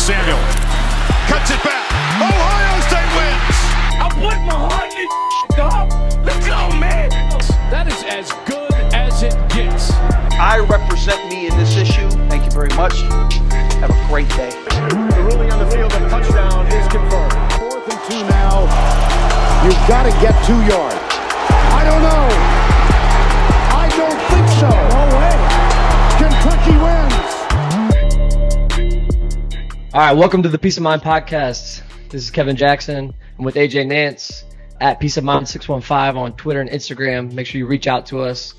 [0.00, 0.40] Samuel
[1.28, 1.84] cuts it back.
[2.24, 3.56] Ohio State wins.
[4.00, 5.92] I put my heart in this dog.
[6.24, 7.10] Let's go, man.
[7.68, 9.92] That is as good as it gets.
[10.40, 12.08] I represent me in this issue.
[12.32, 12.96] Thank you very much.
[13.84, 14.48] Have a great day.
[15.12, 17.36] The ruling on the field of touchdown is confirmed.
[17.60, 18.64] Fourth and two now.
[19.62, 20.96] You've got to get two yards.
[21.76, 22.26] I don't know.
[23.76, 24.70] I don't think so.
[24.72, 25.30] No way.
[29.92, 31.82] All right, welcome to the Peace of Mind podcast.
[32.10, 33.12] This is Kevin Jackson.
[33.36, 34.44] I'm with AJ Nance
[34.80, 37.32] at Peace of Mind 615 on Twitter and Instagram.
[37.32, 38.54] Make sure you reach out to us.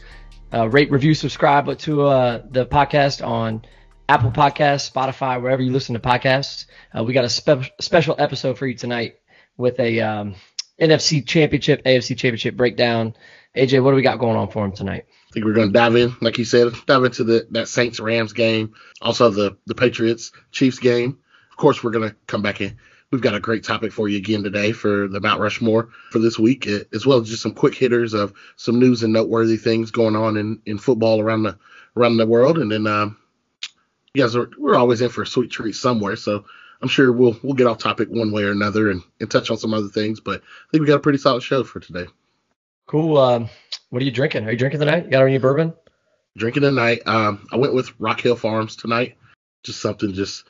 [0.53, 3.63] Uh, rate, review, subscribe to uh, the podcast on
[4.09, 6.65] Apple Podcasts, Spotify, wherever you listen to podcasts.
[6.93, 9.13] Uh, we got a spe- special episode for you tonight
[9.55, 10.35] with a um,
[10.81, 13.15] NFC Championship, AFC Championship breakdown.
[13.55, 15.05] AJ, what do we got going on for him tonight?
[15.29, 18.01] I think we're going to dive in, like you said, dive into the that Saints
[18.01, 21.19] Rams game, also the the Patriots Chiefs game.
[21.61, 22.75] Of course, we're going to come back in.
[23.11, 26.39] We've got a great topic for you again today for the Mount Rushmore for this
[26.39, 29.91] week, eh, as well as just some quick hitters of some news and noteworthy things
[29.91, 31.59] going on in, in football around the
[31.95, 32.57] around the world.
[32.57, 33.15] And then um,
[34.15, 36.45] you guys are we're always in for a sweet treat somewhere, so
[36.81, 39.57] I'm sure we'll we'll get off topic one way or another and, and touch on
[39.57, 40.19] some other things.
[40.19, 42.07] But I think we got a pretty solid show for today.
[42.87, 43.19] Cool.
[43.19, 43.49] Um,
[43.91, 44.47] what are you drinking?
[44.47, 45.05] Are you drinking tonight?
[45.05, 45.75] You got any bourbon?
[46.35, 47.03] Drinking tonight.
[47.05, 49.15] Um, I went with Rock Hill Farms tonight.
[49.61, 50.45] Just something just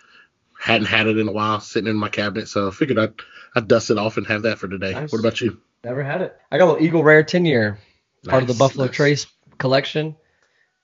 [0.62, 2.48] hadn't had it in a while, sitting in my cabinet.
[2.48, 3.14] So I figured I'd
[3.56, 4.92] I'd dust it off and have that for today.
[4.94, 5.12] Nice.
[5.12, 5.60] What about you?
[5.84, 6.38] Never had it.
[6.52, 7.80] I got a little Eagle Rare 10 year,
[8.28, 8.96] part of the Buffalo nice.
[8.96, 10.16] Trace collection.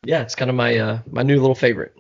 [0.03, 1.95] Yeah, it's kind of my uh, my new little favorite.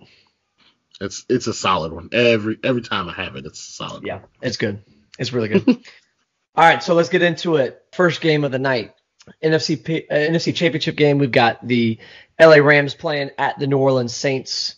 [0.99, 2.09] It's it's a solid one.
[2.11, 4.03] Every every time I have it, it's a solid.
[4.03, 4.83] Yeah, it's good.
[5.19, 5.67] It's really good.
[6.55, 7.83] All right, so let's get into it.
[7.91, 8.95] First game of the night,
[9.43, 11.19] NFC P- uh, NFC Championship game.
[11.19, 11.99] We've got the
[12.39, 14.77] LA Rams playing at the New Orleans Saints.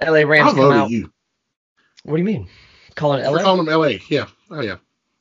[0.00, 0.90] LA Rams I'll come out.
[0.90, 1.12] you.
[2.04, 2.48] What do you mean?
[2.94, 3.42] Calling We're LA?
[3.42, 3.98] calling them LA.
[4.08, 4.26] Yeah.
[4.50, 4.76] Oh yeah.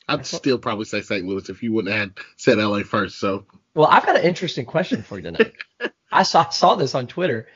[0.08, 1.26] I'd thought- still probably say St.
[1.26, 3.20] Louis if you wouldn't have had said LA first.
[3.20, 5.54] So Well, I've got an interesting question for you tonight.
[6.12, 7.48] I saw saw this on Twitter,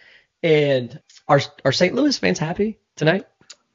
[0.42, 1.94] and are are St.
[1.94, 3.26] Louis fans happy tonight?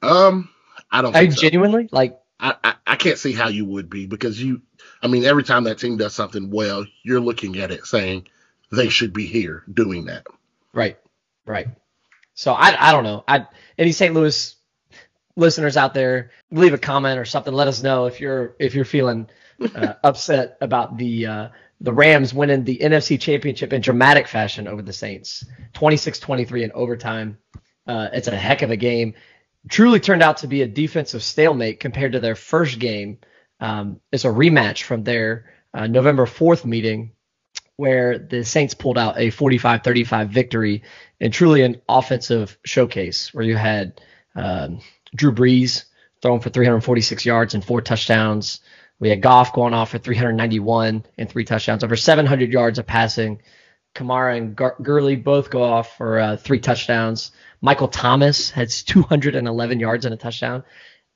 [0.01, 0.49] um,
[0.91, 1.41] I don't I so.
[1.41, 2.17] genuinely like.
[2.39, 4.63] I, I I can't see how you would be because you.
[5.03, 8.27] I mean, every time that team does something well, you're looking at it saying
[8.71, 10.25] they should be here doing that.
[10.73, 10.97] Right,
[11.45, 11.67] right.
[12.33, 13.23] So I, I don't know.
[13.27, 13.45] I
[13.77, 14.15] any St.
[14.15, 14.55] Louis
[15.35, 17.53] listeners out there, leave a comment or something.
[17.53, 19.29] Let us know if you're if you're feeling
[19.75, 21.47] uh, upset about the uh,
[21.81, 25.43] the Rams winning the NFC Championship in dramatic fashion over the Saints,
[25.73, 27.37] 26-23 in overtime.
[27.87, 29.15] Uh, it's a heck of a game.
[29.67, 33.17] Truly turned out to be a defensive stalemate compared to their first game.
[33.59, 37.13] Um, it's a rematch from their uh, November 4th meeting
[37.77, 40.83] where the Saints pulled out a 45-35 victory
[41.19, 43.99] and truly an offensive showcase where you had
[44.35, 44.81] um,
[45.15, 45.85] Drew Brees
[46.21, 48.61] throwing for 346 yards and four touchdowns.
[48.99, 53.41] We had Goff going off for 391 and three touchdowns, over 700 yards of passing.
[53.95, 57.31] Kamara and Gur- Gurley both go off for uh, three touchdowns.
[57.61, 60.63] Michael Thomas has 211 yards and a touchdown.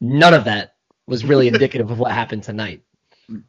[0.01, 0.75] None of that
[1.07, 2.81] was really indicative of what happened tonight.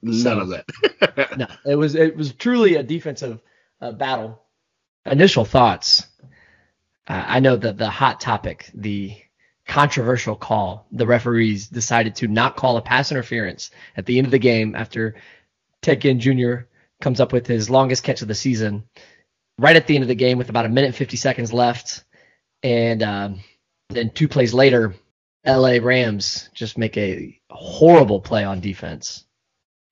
[0.03, 0.67] None So- of that.
[1.39, 3.41] No, it was it was truly a defensive
[3.81, 4.43] uh, battle.
[5.05, 6.07] Initial thoughts.
[7.07, 9.17] Uh, I know that the hot topic, the
[9.67, 14.31] controversial call, the referees decided to not call a pass interference at the end of
[14.31, 15.17] the game after
[15.83, 16.67] Ted Ginn Jr.
[17.01, 18.85] comes up with his longest catch of the season,
[19.59, 22.05] right at the end of the game with about a minute and 50 seconds left,
[22.63, 23.41] and um,
[23.89, 24.95] then two plays later,
[25.45, 25.81] L.A.
[25.81, 29.25] Rams just make a horrible play on defense.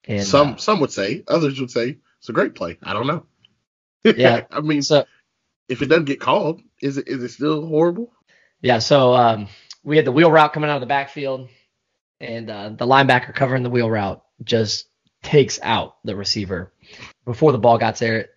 [0.06, 2.78] And some uh, some would say, others would say it's a great play.
[2.82, 3.26] I don't know.
[4.16, 4.42] Yeah.
[4.50, 5.06] I mean, so
[5.66, 8.12] if it doesn't get called, is it is it still horrible?
[8.60, 9.48] Yeah, so um,
[9.84, 11.48] we had the wheel route coming out of the backfield,
[12.20, 14.86] and uh, the linebacker covering the wheel route just
[15.22, 16.72] takes out the receiver
[17.24, 18.30] before the ball got there,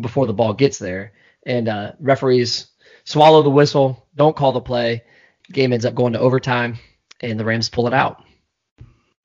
[0.00, 1.12] before the ball gets there,
[1.44, 2.68] and uh, referees
[3.04, 5.02] swallow the whistle, don't call the play.
[5.50, 6.78] Game ends up going to overtime,
[7.20, 8.22] and the Rams pull it out.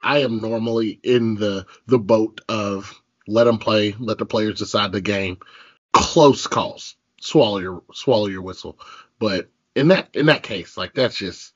[0.01, 4.91] I am normally in the the boat of let them play, let the players decide
[4.91, 5.37] the game.
[5.93, 8.79] Close calls, swallow your swallow your whistle.
[9.19, 11.53] But in that in that case, like that's just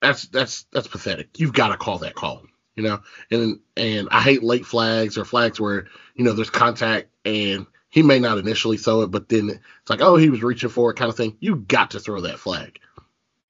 [0.00, 1.38] that's that's that's pathetic.
[1.38, 2.42] You've got to call that call,
[2.76, 3.02] you know.
[3.30, 8.02] And and I hate late flags or flags where you know there's contact and he
[8.02, 10.96] may not initially throw it, but then it's like oh he was reaching for it
[10.96, 11.36] kind of thing.
[11.40, 12.78] You got to throw that flag.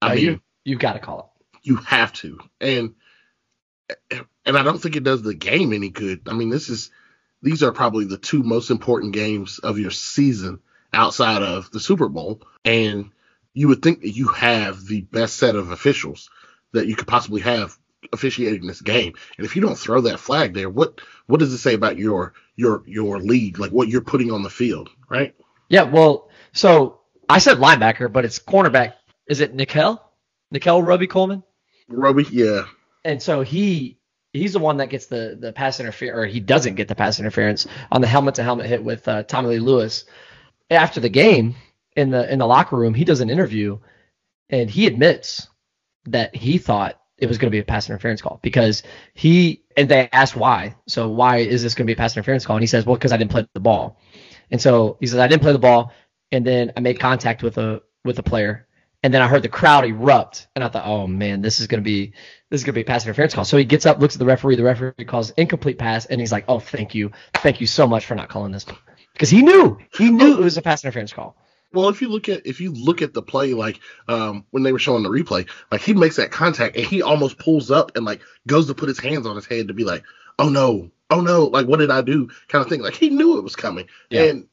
[0.01, 1.27] I Uh, mean, you you've got to call it.
[1.63, 2.39] you have to.
[2.61, 2.95] And
[4.45, 6.23] and I don't think it does the game any good.
[6.27, 6.91] I mean, this is
[7.43, 10.61] these are probably the two most important games of your season
[10.93, 12.43] outside of the Super Bowl.
[12.65, 13.11] And
[13.55, 16.31] you would think that you have the best set of officials
[16.73, 17.77] that you could possibly have
[18.13, 19.15] officiating this game.
[19.37, 22.35] And if you don't throw that flag there, what what does it say about your
[22.57, 25.35] your your league, like what you're putting on the field, right?
[25.69, 28.95] Yeah, well, so I said linebacker, but it's cornerback.
[29.27, 30.03] Is it Nickell?
[30.51, 31.43] Nickel Roby Coleman?
[31.89, 32.65] Robey, yeah.
[33.05, 33.99] And so he
[34.33, 37.21] he's the one that gets the the pass interference, or he doesn't get the pass
[37.21, 40.05] interference on the helmet to helmet hit with uh, Tommy Lee Lewis.
[40.71, 41.55] After the game
[41.97, 43.79] in the in the locker room, he does an interview,
[44.51, 45.49] and he admits
[46.07, 48.83] that he thought it was going to be a pass interference call because
[49.15, 50.75] he and they asked why.
[50.89, 52.57] So why is this going to be a pass interference call?
[52.57, 53.99] And he says, well, because I didn't play the ball.
[54.51, 55.93] And so he says I didn't play the ball,
[56.31, 58.67] and then I made contact with a with a player,
[59.03, 61.81] and then I heard the crowd erupt, and I thought, oh man, this is going
[61.81, 62.13] to be
[62.51, 63.45] this is going to be a pass interference call.
[63.45, 64.57] So he gets up, looks at the referee.
[64.57, 68.07] The referee calls incomplete pass, and he's like, oh, thank you, thank you so much
[68.07, 68.67] for not calling this
[69.13, 71.37] because he knew he knew it was a pass interference call.
[71.73, 74.73] Well, if you look at if you look at the play, like um, when they
[74.73, 78.05] were showing the replay, like he makes that contact and he almost pulls up and
[78.05, 80.05] like goes to put his hands on his head to be like,
[80.39, 82.29] oh no, oh no, like what did I do?
[82.49, 82.83] Kind of thing.
[82.83, 84.25] Like he knew it was coming, Yeah.
[84.25, 84.49] and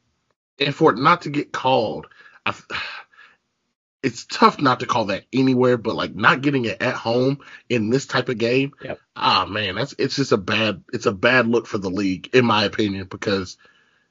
[0.58, 2.06] and for it not to get called,
[2.46, 2.54] I,
[4.02, 7.90] it's tough not to call that anywhere, but like not getting it at home in
[7.90, 8.98] this type of game, Yep.
[9.16, 12.46] ah man, that's it's just a bad it's a bad look for the league in
[12.46, 13.58] my opinion because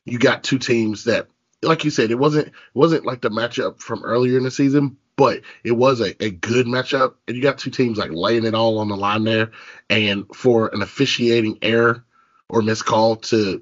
[0.05, 1.27] you got two teams that
[1.63, 5.41] like you said, it wasn't wasn't like the matchup from earlier in the season, but
[5.63, 7.15] it was a, a good matchup.
[7.27, 9.51] And you got two teams like laying it all on the line there.
[9.89, 12.05] And for an officiating error
[12.47, 13.61] or miscall to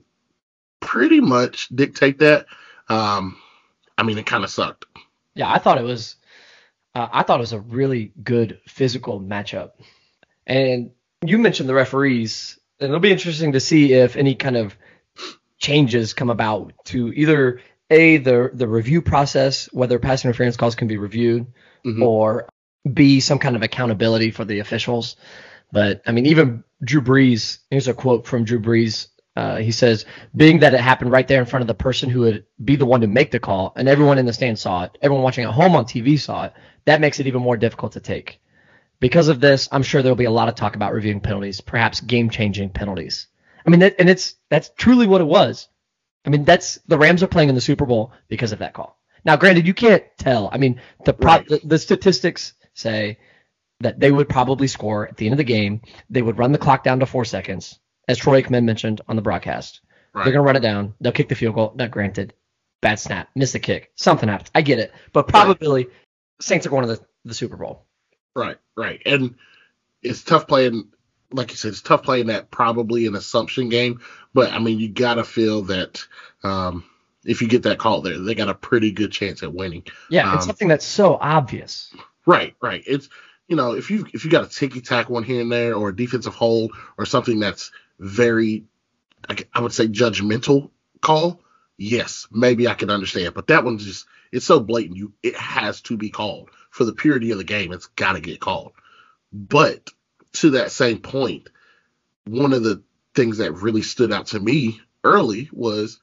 [0.80, 2.46] pretty much dictate that,
[2.90, 3.38] um,
[3.98, 4.86] I mean, it kind of sucked.
[5.34, 6.16] Yeah, I thought it was.
[6.94, 9.72] Uh, I thought it was a really good physical matchup,
[10.48, 10.92] and
[11.24, 14.76] you mentioned the referees, and it'll be interesting to see if any kind of
[15.60, 20.88] changes come about to either a the the review process, whether pass interference calls can
[20.88, 21.48] be reviewed,
[21.86, 22.02] Mhm.
[22.04, 22.48] or
[22.94, 25.16] b some kind of accountability for the officials.
[25.72, 27.60] But I mean, even Drew Brees.
[27.70, 29.08] Here's a quote from Drew Brees.
[29.36, 30.06] Uh, he says,
[30.36, 32.86] "Being that it happened right there in front of the person who would be the
[32.88, 35.52] one to make the call, and everyone in the stand saw it, everyone watching at
[35.54, 36.54] home on TV saw it,
[36.86, 38.40] that makes it even more difficult to take.
[39.00, 42.02] Because of this, I'm sure there'll be a lot of talk about reviewing penalties, perhaps
[42.02, 43.28] game-changing penalties.
[43.64, 45.68] I mean, that, and it's that's truly what it was.
[46.28, 49.00] I mean, that's the Rams are playing in the Super Bowl because of that call.
[49.26, 50.50] Now, granted, you can't tell.
[50.52, 51.48] I mean, the pro, Right.
[51.48, 53.18] the, the statistics say
[53.80, 55.82] that they would probably score at the end of the game.
[56.10, 59.22] They would run the clock down to four seconds, as Troy Aikman mentioned on the
[59.22, 59.82] broadcast.
[60.14, 60.24] Right.
[60.24, 60.94] They're gonna run it down.
[61.00, 61.74] They'll kick the field goal.
[61.76, 62.34] Not granted,
[62.82, 64.52] bad snap, miss the kick, something happens.
[64.54, 65.88] I get it, but probably
[66.42, 67.86] Saints are going to the, the Super Bowl.
[68.36, 69.02] Right, right.
[69.06, 69.36] And
[70.02, 70.90] it's tough playing,
[71.32, 74.02] like you said, it's tough playing that probably an assumption game.
[74.34, 76.06] But I mean, you got to feel that
[76.44, 76.84] um,
[77.26, 79.84] if you get that call there, they got a pretty good chance at winning.
[80.10, 81.94] Yeah, it's Um, something that's so obvious.
[82.26, 82.84] Right, right.
[82.86, 83.10] It's
[83.48, 85.90] you know if you if you got a ticky tack one here and there or
[85.90, 88.66] a defensive hold or something that's very,
[89.54, 90.70] I would say judgmental
[91.02, 91.42] call.
[91.78, 94.98] Yes, maybe I can understand, but that one's just it's so blatant.
[94.98, 97.72] You it has to be called for the purity of the game.
[97.72, 98.74] It's got to get called.
[99.32, 99.90] But
[100.42, 101.50] to that same point,
[102.26, 102.84] one of the
[103.16, 106.00] things that really stood out to me early was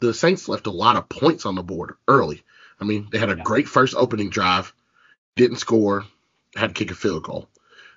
[0.00, 2.42] the Saints left a lot of points on the board early.
[2.80, 4.72] I mean, they had a great first opening drive,
[5.36, 6.04] didn't score,
[6.56, 7.48] had to kick a field goal.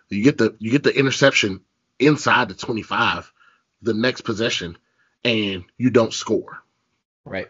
[0.10, 1.62] You get the you get the interception
[2.00, 3.32] inside the 25,
[3.82, 4.78] the next possession,
[5.24, 6.62] and you don't score.
[7.26, 7.50] Right.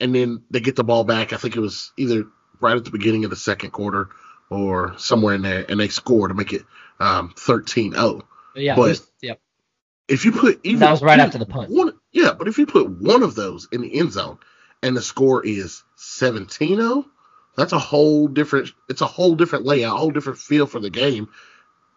[0.00, 1.32] And then they get the ball back.
[1.32, 2.24] I think it was either
[2.60, 4.08] right at the beginning of the second quarter
[4.50, 6.62] or somewhere in there, and they score to make it
[7.02, 8.22] um, 13-0.
[8.54, 8.76] Yeah.
[8.76, 9.40] But- was- yep.
[10.08, 11.70] If you put even That was right even after the punt.
[11.70, 14.38] One, yeah, but if you put one of those in the end zone
[14.82, 17.06] and the score is 17-0,
[17.56, 18.70] that's a whole different.
[18.88, 21.28] It's a whole different layout, a whole different feel for the game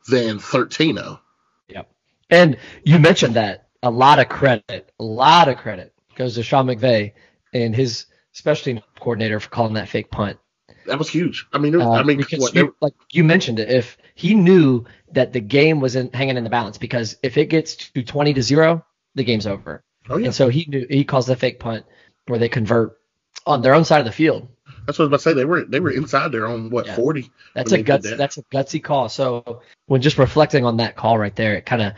[0.07, 0.39] than oh.
[0.39, 1.19] 13-0.
[1.67, 1.91] Yep.
[2.29, 6.67] And you mentioned that a lot of credit, a lot of credit goes to Sean
[6.67, 7.13] McVay
[7.53, 10.37] and his special team coordinator for calling that fake punt.
[10.87, 11.47] That was huge.
[11.53, 14.85] I mean, was, Uh, I mean, what, you, like you mentioned it, if he knew
[15.11, 18.33] that the game was in, hanging in the balance, because if it gets to twenty
[18.33, 19.83] to zero, the game's over.
[20.09, 21.85] oh yeah, And so he knew he calls the fake punt
[22.27, 22.97] where they convert
[23.45, 24.47] on their own side of the field.
[24.85, 25.33] that's what I was about to say.
[25.33, 26.95] They were they were inside their own what Yeah.
[26.95, 27.31] 40.
[27.53, 28.09] That's a they did guts.
[28.09, 28.17] that.
[28.17, 29.09] That's a gutsy call.
[29.09, 31.93] So when just reflecting on that call right there, it kind of,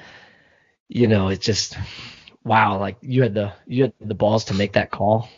[0.90, 1.78] you know, it just,
[2.44, 5.30] wow, like you had the you had the balls to make that call,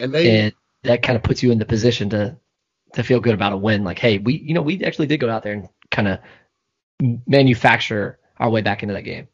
[0.00, 0.52] And they and
[0.84, 2.36] that kind of puts you in the position to
[2.94, 3.84] to feel good about a win.
[3.84, 6.20] Like, hey, we you know we actually did go out there and kind of
[7.26, 9.28] manufacture our way back into that game.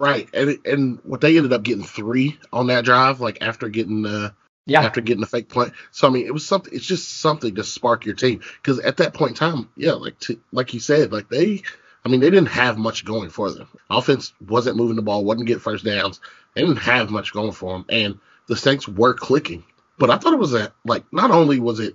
[0.00, 4.04] right and and what they ended up getting three on that drive, like after getting
[4.06, 4.30] uh
[4.66, 5.72] Yeah, after getting the fake punt.
[5.92, 6.72] So I mean, it was something.
[6.74, 10.18] It's just something to spark your team because at that point in time, yeah, like
[10.20, 11.62] to, like you said, like they
[12.04, 13.68] I mean, they didn't have much going for them.
[13.90, 16.20] Offense wasn't moving the ball, wasn't getting first downs.
[16.54, 18.18] They didn't have much going for them, and
[18.48, 19.64] the Saints were clicking.
[19.98, 21.94] But I thought it was a like not only was it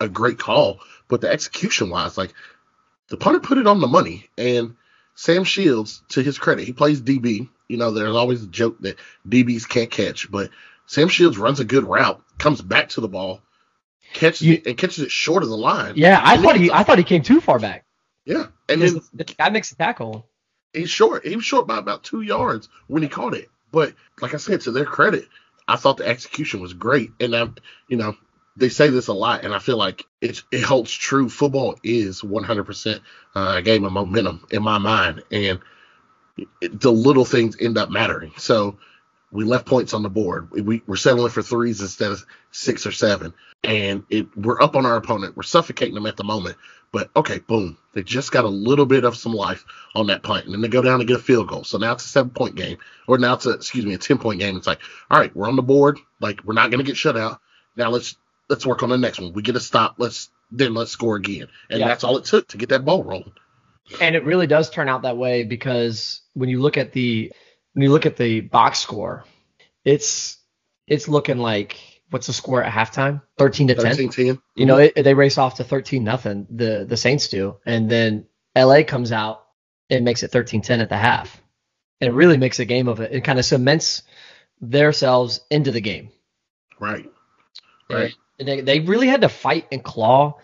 [0.00, 2.32] a great call, but the execution wise, like
[3.08, 4.28] the punter put it on the money.
[4.38, 4.76] And
[5.14, 7.48] Sam Shields, to his credit, he plays DB.
[7.68, 8.98] You know, there's always a joke that
[9.28, 10.50] DBs can't catch, but
[10.86, 13.40] Sam Shields runs a good route, comes back to the ball,
[14.12, 15.94] catches You- it, and catches it short of the line.
[15.96, 17.84] Yeah, I thought he I thought he came too far back.
[18.24, 20.28] yeah, and then The guy makes a tackle.
[20.72, 21.26] he's short.
[21.26, 23.48] He was short by about two yards when he caught it.
[23.72, 25.26] But like I said, to their credit,
[25.66, 27.10] I thought the execution was great.
[27.18, 27.56] And I'm,
[27.88, 28.16] you know,
[28.56, 31.28] they say this a lot, and I feel like it it holds true.
[31.28, 33.00] Football is 100%
[33.34, 35.60] uh, a game of momentum in my mind, and
[36.36, 38.32] it, the little things end up mattering.
[38.36, 38.78] So
[39.32, 40.50] we left points on the board.
[40.52, 43.34] We, we we're settling for threes instead of six or seven,
[43.64, 45.36] and it we're up on our opponent.
[45.36, 46.56] We're suffocating them at the moment.
[46.92, 49.64] But okay, boom, they just got a little bit of some life
[49.96, 51.64] on that punt, and then they go down and get a field goal.
[51.64, 54.18] So now it's a seven point game, or now it's a excuse me a ten
[54.18, 54.56] point game.
[54.56, 54.78] It's like,
[55.10, 55.98] all right, we're on the board.
[56.20, 57.40] Like we're not gonna get shut out.
[57.76, 58.16] Now let's
[58.48, 59.32] let's work on the next one.
[59.32, 59.96] We get a stop.
[59.98, 61.88] Let's then let's score again, and Yeah.
[61.88, 63.32] that's all it took to get that ball rolling.
[64.00, 67.32] And it really does turn out that way because when you look at the
[67.72, 69.24] when you look at the box score,
[69.84, 70.38] it's
[70.86, 71.78] it's looking like
[72.10, 73.22] what's the score at halftime?
[73.38, 73.96] 13 to 10.
[73.96, 74.40] 13-10.
[74.54, 74.98] You know, mm-hmm.
[74.98, 76.46] it, they race off to 13 nothing.
[76.50, 79.44] The the Saints do, and then LA comes out
[79.90, 81.40] and makes it 13-10 at the half.
[82.00, 83.12] And it really makes a game of it.
[83.12, 84.02] It kind of cements
[84.60, 86.10] themselves into the game.
[86.78, 87.10] right,
[87.90, 88.14] right.
[88.38, 90.38] They, they really had to fight and claw.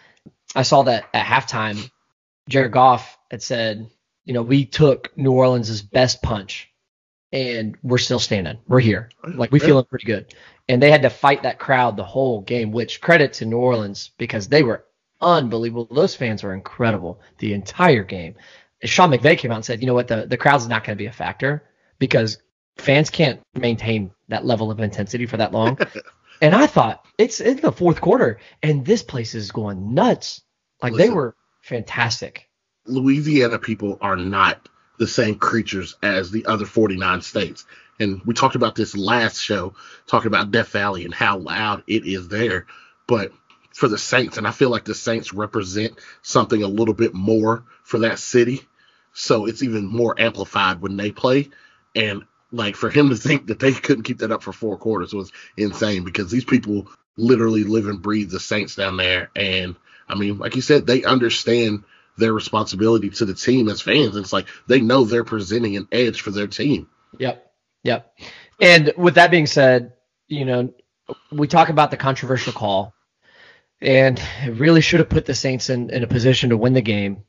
[0.54, 1.90] I saw that at halftime.
[2.48, 3.88] Jared Goff had said,
[4.24, 6.70] you know, we took New Orleans' best punch
[7.32, 8.58] and we're still standing.
[8.66, 9.10] We're here.
[9.24, 10.34] Like we feeling pretty good.
[10.68, 14.10] And they had to fight that crowd the whole game, which credit to New Orleans
[14.18, 14.84] because they were
[15.20, 15.88] unbelievable.
[15.90, 18.34] Those fans were incredible the entire game.
[18.84, 21.02] Sean McVay came out and said, you know what, the, the crowd's not going to
[21.02, 21.64] be a factor
[21.98, 22.38] because
[22.78, 25.78] fans can't maintain that level of intensity for that long.
[26.40, 30.42] and I thought it's in the fourth quarter and this place is going nuts.
[30.82, 32.48] Like they were fantastic.
[32.86, 34.68] Louisiana people are not
[34.98, 37.64] the same creatures as the other 49 states.
[37.98, 39.74] And we talked about this last show,
[40.06, 42.66] talking about Death Valley and how loud it is there.
[43.06, 43.32] But
[43.72, 47.64] for the Saints, and I feel like the Saints represent something a little bit more
[47.82, 48.62] for that city.
[49.12, 51.50] So it's even more amplified when they play.
[51.94, 55.12] And like for him to think that they couldn't keep that up for four quarters
[55.12, 59.30] was insane because these people literally live and breathe the Saints down there.
[59.36, 59.76] And
[60.08, 61.84] I mean, like you said, they understand
[62.16, 64.16] their responsibility to the team as fans.
[64.16, 66.88] It's like they know they're presenting an edge for their team.
[67.18, 67.52] Yep.
[67.84, 68.14] Yep.
[68.60, 69.92] And with that being said,
[70.28, 70.72] you know,
[71.32, 72.94] we talk about the controversial call,
[73.80, 76.82] and it really should have put the Saints in, in a position to win the
[76.82, 77.24] game.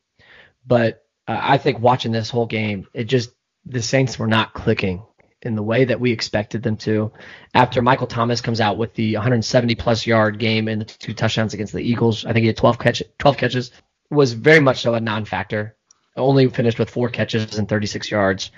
[0.67, 3.31] But uh, I think watching this whole game, it just,
[3.65, 5.03] the Saints were not clicking
[5.43, 7.11] in the way that we expected them to.
[7.53, 11.53] After Michael Thomas comes out with the 170 plus yard game and the two touchdowns
[11.53, 13.71] against the Eagles, I think he had 12 catch 12 catches,
[14.09, 15.75] was very much so a non-factor.
[16.15, 18.51] Only finished with four catches and 36 yards.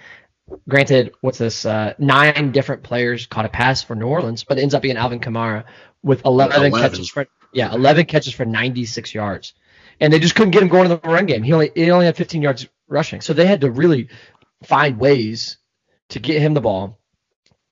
[0.68, 1.66] Granted, what's this?
[1.66, 4.98] Uh, nine different players caught a pass for New Orleans, but it ends up being
[4.98, 5.64] Alvin Kamara
[6.02, 6.80] with 11, 11.
[6.80, 9.54] catches for yeah 11 catches for 96 yards,
[10.02, 11.44] and they just couldn't get him going in the run game.
[11.44, 14.10] He only he only had 15 yards rushing, so they had to really
[14.64, 15.58] find ways
[16.10, 17.00] to get him the ball,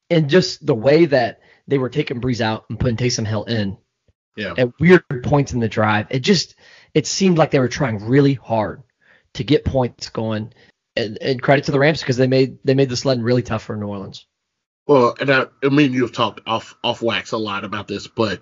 [0.09, 3.77] and just the way that they were taking Brees out and putting Taysom Hill in
[4.35, 4.53] Yeah.
[4.57, 6.07] at weird points in the drive.
[6.09, 6.55] It just
[6.93, 8.83] it seemed like they were trying really hard
[9.35, 10.53] to get points going.
[10.97, 13.63] And, and credit to the Rams because they made they made the sledding really tough
[13.63, 14.25] for New Orleans.
[14.87, 18.41] Well, and I, I mean, you've talked off off wax a lot about this, but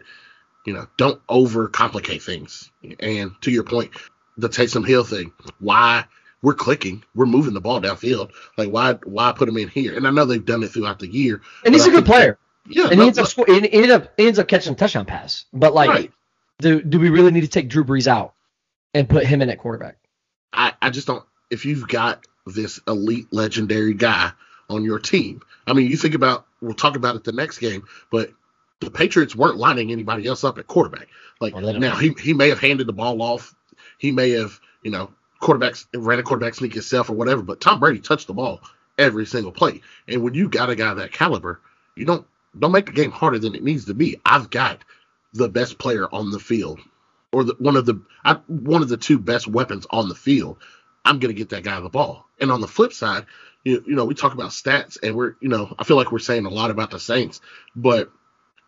[0.65, 2.71] you know, don't overcomplicate things.
[2.99, 3.91] And to your point,
[4.35, 6.05] the Taysom Hill thing, why
[6.41, 8.31] we're clicking, we're moving the ball downfield.
[8.57, 9.95] Like why why put him in here?
[9.95, 11.41] And I know they've done it throughout the year.
[11.65, 12.37] And he's a I good player.
[12.65, 14.73] that- yeah, And no, he ends up sco- he ended up he ends up catching
[14.73, 15.45] a touchdown pass.
[15.53, 16.11] But like, Right.
[16.59, 18.33] do do we really need to take Drew Brees out
[18.93, 19.97] and put him in at quarterback?
[20.53, 21.23] I, I just don't.
[21.49, 24.31] If you've got this elite, legendary guy
[24.69, 26.45] on your team, I mean, you think about.
[26.61, 28.31] We'll talk about it the next game, but
[28.81, 31.07] the Patriots weren't lining anybody else up at quarterback.
[31.39, 33.55] Like Well, now, he he may have handed the ball off.
[33.97, 37.41] He may have, you know, quarterbacks ran a quarterback sneak himself or whatever.
[37.41, 38.61] But Tom Brady touched the ball
[38.97, 39.81] every single play.
[40.07, 41.61] And when you got a guy that caliber,
[41.95, 42.25] you don't
[42.57, 44.19] don't make the game harder than it needs to be.
[44.25, 44.83] I've got
[45.33, 46.79] the best player on the field
[47.31, 50.57] or the, one of the I, one of the two best weapons on the field,
[51.05, 52.25] I'm going to get that guy the ball.
[52.39, 53.25] And on the flip side,
[53.63, 56.19] you, you know, we talk about stats and we're, you know, I feel like we're
[56.19, 57.41] saying a lot about the Saints,
[57.75, 58.11] but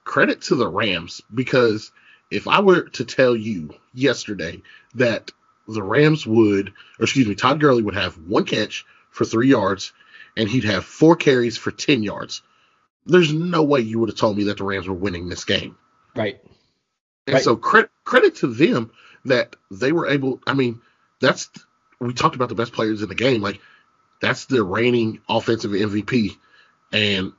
[0.04, 1.92] credit to the Rams because
[2.30, 4.62] if I were to tell you yesterday
[4.96, 5.32] that
[5.74, 9.94] the Rams would, or excuse me, Todd Gurley would have one catch for three yards,
[10.38, 12.42] and he'd have four carries for ten yards.
[13.06, 15.78] There's no way you would have told me that the Rams were winning this game.
[16.16, 16.40] Right.
[17.28, 17.44] And Right.
[17.44, 18.92] so credit credit to them
[19.26, 20.42] that they were able.
[20.46, 20.82] I mean,
[21.20, 21.50] that's
[22.00, 23.42] we talked about the best players in the game.
[23.42, 23.60] Like
[24.22, 26.38] that's the reigning offensive MVP,
[26.92, 27.34] and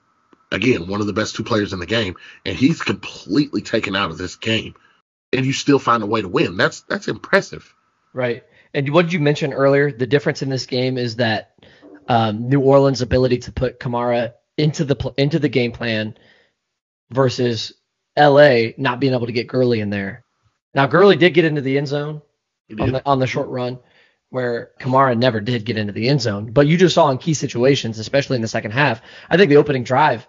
[0.50, 4.10] again, one of the best two players in the game, and he's completely taken out
[4.10, 4.74] of this game,
[5.32, 6.56] and you still find a way to win.
[6.56, 7.74] That's that's impressive.
[8.14, 8.44] Right.
[8.74, 9.92] And what did you mention earlier?
[9.92, 11.54] The difference in this game is that
[12.08, 16.16] um, New Orleans' ability to put Kamara into the pl- into the game plan
[17.10, 17.72] versus
[18.18, 20.24] LA not being able to get Gurley in there.
[20.74, 22.22] Now Gurley did get into the end zone
[22.78, 23.78] on the on the short run,
[24.30, 26.52] where Kamara never did get into the end zone.
[26.52, 29.02] But you just saw in key situations, especially in the second half.
[29.28, 30.26] I think the opening drive,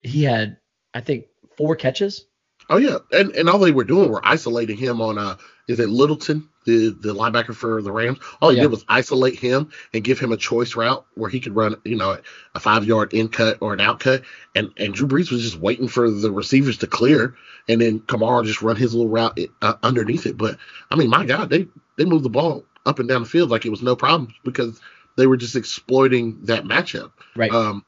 [0.00, 0.58] he had
[0.94, 2.26] I think four catches.
[2.68, 5.36] Oh yeah, and and all they were doing were isolating him on uh
[5.68, 8.18] is it Littleton, the the linebacker for the Rams.
[8.42, 8.64] All he Yeah.
[8.64, 11.96] did was isolate him and give him a choice route where he could run, you
[11.96, 12.18] know,
[12.54, 14.22] a five yard in cut or an out cut,
[14.54, 17.34] and and Drew Brees was just waiting for the receivers to clear,
[17.68, 20.36] and then Kamara just run his little route uh, underneath it.
[20.36, 20.58] But
[20.90, 23.64] I mean, my God, they they moved the ball up and down the field like
[23.64, 24.80] it was no problem because
[25.16, 27.12] they were just exploiting that matchup.
[27.34, 27.50] Right.
[27.50, 27.84] Um,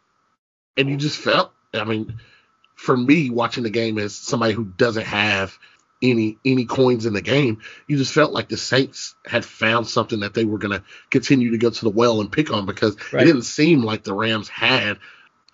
[0.77, 2.19] and you just felt, I mean,
[2.75, 5.59] for me watching the game as somebody who doesn't have
[6.03, 10.21] any any coins in the game, you just felt like the Saints had found something
[10.21, 12.97] that they were going to continue to go to the well and pick on because
[13.13, 13.23] Right.
[13.23, 14.99] it didn't seem like the Rams had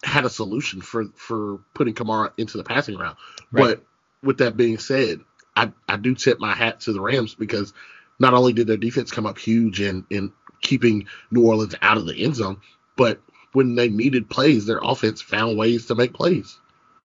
[0.02, 3.16] had a solution for for putting Kamara into the passing route.
[3.50, 3.62] Right.
[3.78, 3.84] But
[4.22, 5.20] with that being said,
[5.56, 7.72] I I do tip my hat to the Rams because
[8.18, 12.06] not only did their defense come up huge in in keeping New Orleans out of
[12.06, 12.60] the end zone,
[12.96, 13.20] but
[13.52, 16.58] when they needed plays, their offense found ways to make plays.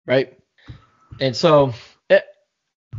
[0.06, 0.38] right?
[1.20, 1.74] And so,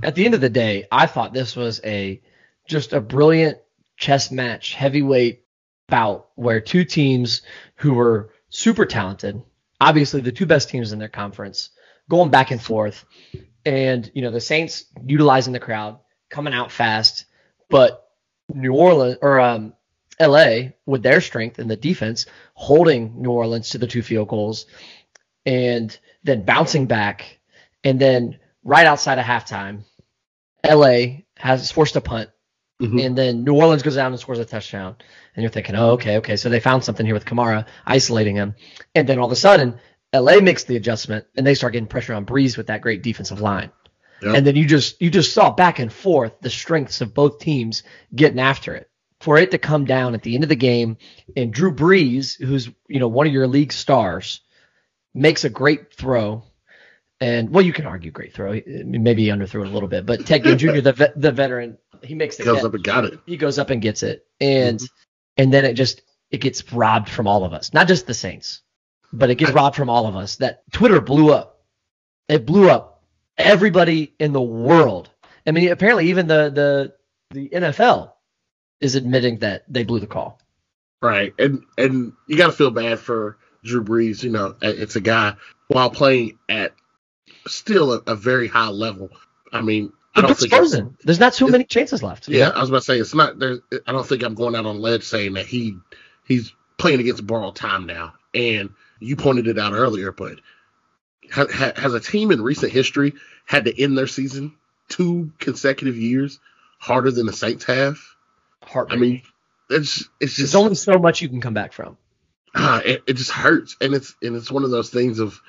[0.03, 2.21] at the end of the day, I thought this was a
[2.67, 3.59] just a brilliant
[3.97, 5.45] chess match, heavyweight
[5.89, 7.43] bout where two teams
[7.77, 9.43] who were super talented,
[9.81, 11.71] obviously the two best teams in their conference,
[12.09, 13.05] going back and forth,
[13.65, 17.27] and you know the Saints utilizing the crowd, coming out fast,
[17.69, 18.09] but
[18.53, 19.75] New Orleans or um,
[20.19, 20.77] L.A.
[20.87, 24.67] with their strength in the defense, holding New Orleans to the two field goals,
[25.45, 27.39] and then bouncing back,
[27.85, 29.85] and then right outside of halftime,
[30.65, 32.31] LA has forced a punt,
[32.81, 33.05] Mhm.
[33.05, 34.97] and then New Orleans goes down and scores a touchdown,
[35.35, 38.55] and you're thinking, oh, okay, okay, so they found something here with Kamara isolating him,
[38.95, 39.79] and then all of a sudden,
[40.13, 43.41] LA makes the adjustment, and they start getting pressure on Brees with that great defensive
[43.41, 43.71] line.
[44.23, 44.35] Yep.
[44.35, 47.83] And then you just you just saw back and forth the strengths of both teams
[48.15, 48.91] getting after it.
[49.21, 50.97] For it to come down at the end of the game,
[51.37, 54.41] and Drew Brees, who's you know one of your league stars,
[55.15, 56.45] makes a great throw.
[57.21, 58.61] And well, you can argue great throw.
[58.67, 61.77] Maybe he underthrew it a little bit, but Ted Ginn Jr., the vet, the veteran,
[62.03, 62.65] he makes the Goes catch.
[62.65, 63.21] up and got it.
[63.27, 65.43] He goes up and gets it, and mm-hmm.
[65.43, 68.63] and then it just it gets robbed from all of us, not just the Saints,
[69.13, 70.37] but it gets robbed from all of us.
[70.37, 71.61] That Twitter blew up.
[72.29, 73.03] It blew up.
[73.37, 75.11] Everybody in the world.
[75.47, 76.95] I mean, apparently even the the
[77.33, 78.13] the NFL
[78.81, 80.41] is admitting that they blew the call.
[81.03, 81.35] Right.
[81.39, 84.23] And and you got to feel bad for Drew Brees.
[84.23, 85.35] You know, it's a guy
[85.69, 86.75] while playing at
[87.47, 89.11] still a, a very high level.
[89.53, 90.53] I mean, I don't think.
[90.53, 90.97] frozen.
[91.05, 92.29] There's not too many chances left.
[92.29, 93.39] Yeah, I was about to say it's not.
[93.39, 95.77] There, I don't think I'm going out on a ledge saying that he
[96.27, 98.15] he's playing against borrowed time now.
[98.33, 100.39] And you pointed it out earlier, but
[101.33, 104.55] ha, ha, has a team in recent history had to end their season
[104.89, 106.39] two consecutive years
[106.79, 107.99] harder than the Saints have?
[108.91, 109.23] I mean,
[109.69, 111.97] it's it's just there's only so much you can come back from.
[112.55, 115.41] ah, it, it just hurts, and it's and it's one of those things of,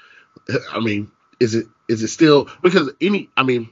[0.71, 3.69] I mean, is it is it still because any I mean,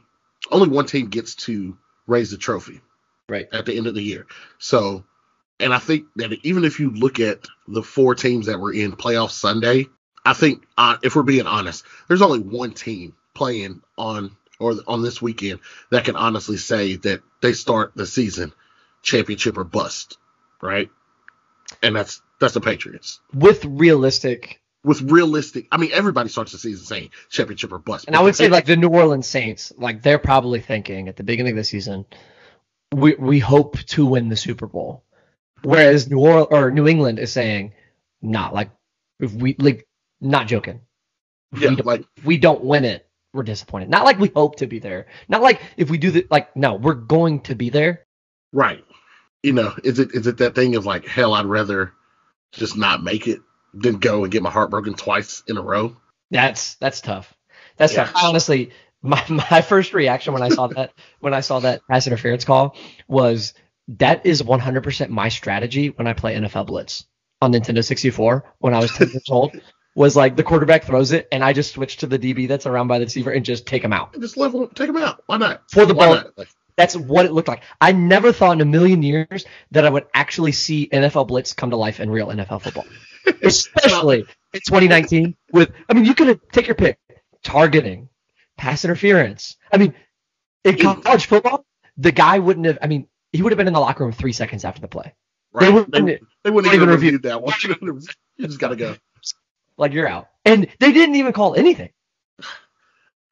[0.51, 1.77] only one team gets to
[2.07, 2.81] raise the trophy
[3.29, 3.47] Right.
[3.53, 4.25] at the end of the year,
[4.57, 5.05] so,
[5.59, 8.93] and I think that even if you look at the four teams that were in
[8.93, 9.85] playoff Sunday,
[10.25, 15.03] I think uh, if we're being honest, there's only one team playing on or on
[15.03, 15.59] this weekend
[15.91, 18.51] that can honestly say that they start the season
[19.03, 20.17] championship or bust,
[20.59, 20.89] right?
[21.83, 25.67] And that's that's the Patriots With realistic with realistic.
[25.71, 28.05] I mean, everybody starts the season saying championship or bust.
[28.07, 31.23] And I would say like the New Orleans Saints, like they're probably thinking at the
[31.23, 32.05] beginning of the season,
[32.93, 35.03] we we hope to win the Super Bowl.
[35.63, 37.73] Whereas New Orleans or New England is saying,
[38.21, 38.71] not like
[39.19, 39.87] if we like
[40.21, 40.81] not joking.
[41.51, 43.89] If yeah, we, don't, like we don't win it, we're disappointed.
[43.89, 45.07] Not like we hope to be there.
[45.27, 48.05] Not like if we do the like no, we're going to be there.
[48.53, 48.83] right.
[49.41, 51.33] You know, is it is it that thing of like hell?
[51.33, 51.93] I'd rather
[52.51, 53.39] just not make it
[53.73, 55.95] than go and get my heart broken twice in a row.
[56.31, 57.33] That's that's tough.
[57.77, 58.05] That's Yeah.
[58.05, 58.23] tough.
[58.23, 62.45] Honestly, my my first reaction when I saw that when I saw that pass interference
[62.45, 62.75] call
[63.07, 63.53] was
[63.97, 67.05] that is 100% my strategy when I play NFL Blitz
[67.41, 69.59] on Nintendo 64 when I was 10 years old.
[69.95, 72.87] Was like the quarterback throws it, and I just switch to the DB that's around
[72.87, 75.23] by the receiver and just take him out Just level, take them out.
[75.25, 75.63] Why not?
[75.71, 76.31] for the Why ball.
[76.37, 77.63] Like, That's what it looked like.
[77.81, 81.71] I never thought in a million years that I would actually see NFL Blitz come
[81.71, 82.85] to life in real NFL football,
[83.43, 84.19] especially
[84.53, 85.35] in 2019.
[85.51, 86.97] With, I mean, you could take your pick:
[87.43, 88.09] targeting,
[88.57, 89.57] pass interference.
[89.71, 89.93] I mean,
[90.63, 91.65] in college football,
[91.97, 92.77] the guy wouldn't have.
[92.81, 95.13] I mean, he would have been in the locker room three seconds after the play.
[95.53, 95.65] right?
[95.65, 97.53] They wouldn't- They, they wouldn't even even review- review that one.
[98.37, 98.95] you just gotta go.
[99.77, 101.89] Like you're out, and they didn't even call anything.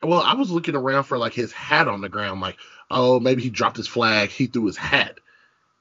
[0.03, 2.57] Well, I was looking around for like his hat on the ground, like,
[2.91, 5.17] oh, maybe he dropped his flag, he threw his hat.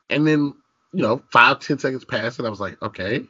[0.08, 0.54] And then,
[0.92, 3.24] you know, five, ten seconds passed, and I was like, okay.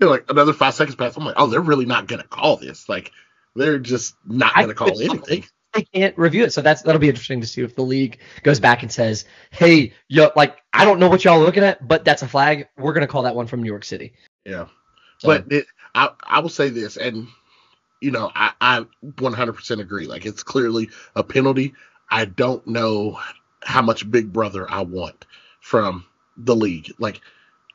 [0.00, 1.16] Like another five seconds pass.
[1.16, 2.88] I'm like, oh, they're really not gonna call this.
[2.88, 3.12] Like,
[3.56, 5.44] they're just not gonna call couldn't- anything.
[5.74, 8.58] They can't review it, so that's that'll be interesting to see if the league goes
[8.58, 12.06] back and says, "Hey, yo, like I don't know what y'all are looking at, but
[12.06, 12.68] that's a flag.
[12.78, 14.14] We're gonna call that one from New York City."
[14.46, 14.66] Yeah.
[15.18, 17.28] So- But it, I, I will say this, and
[18.00, 20.06] you know, I, I 100% agree.
[20.06, 21.74] Like, it's clearly a penalty.
[22.10, 23.18] I don't know
[23.62, 25.26] how much Big Brother I want
[25.60, 26.06] from
[26.36, 26.92] the league.
[26.98, 27.20] Like,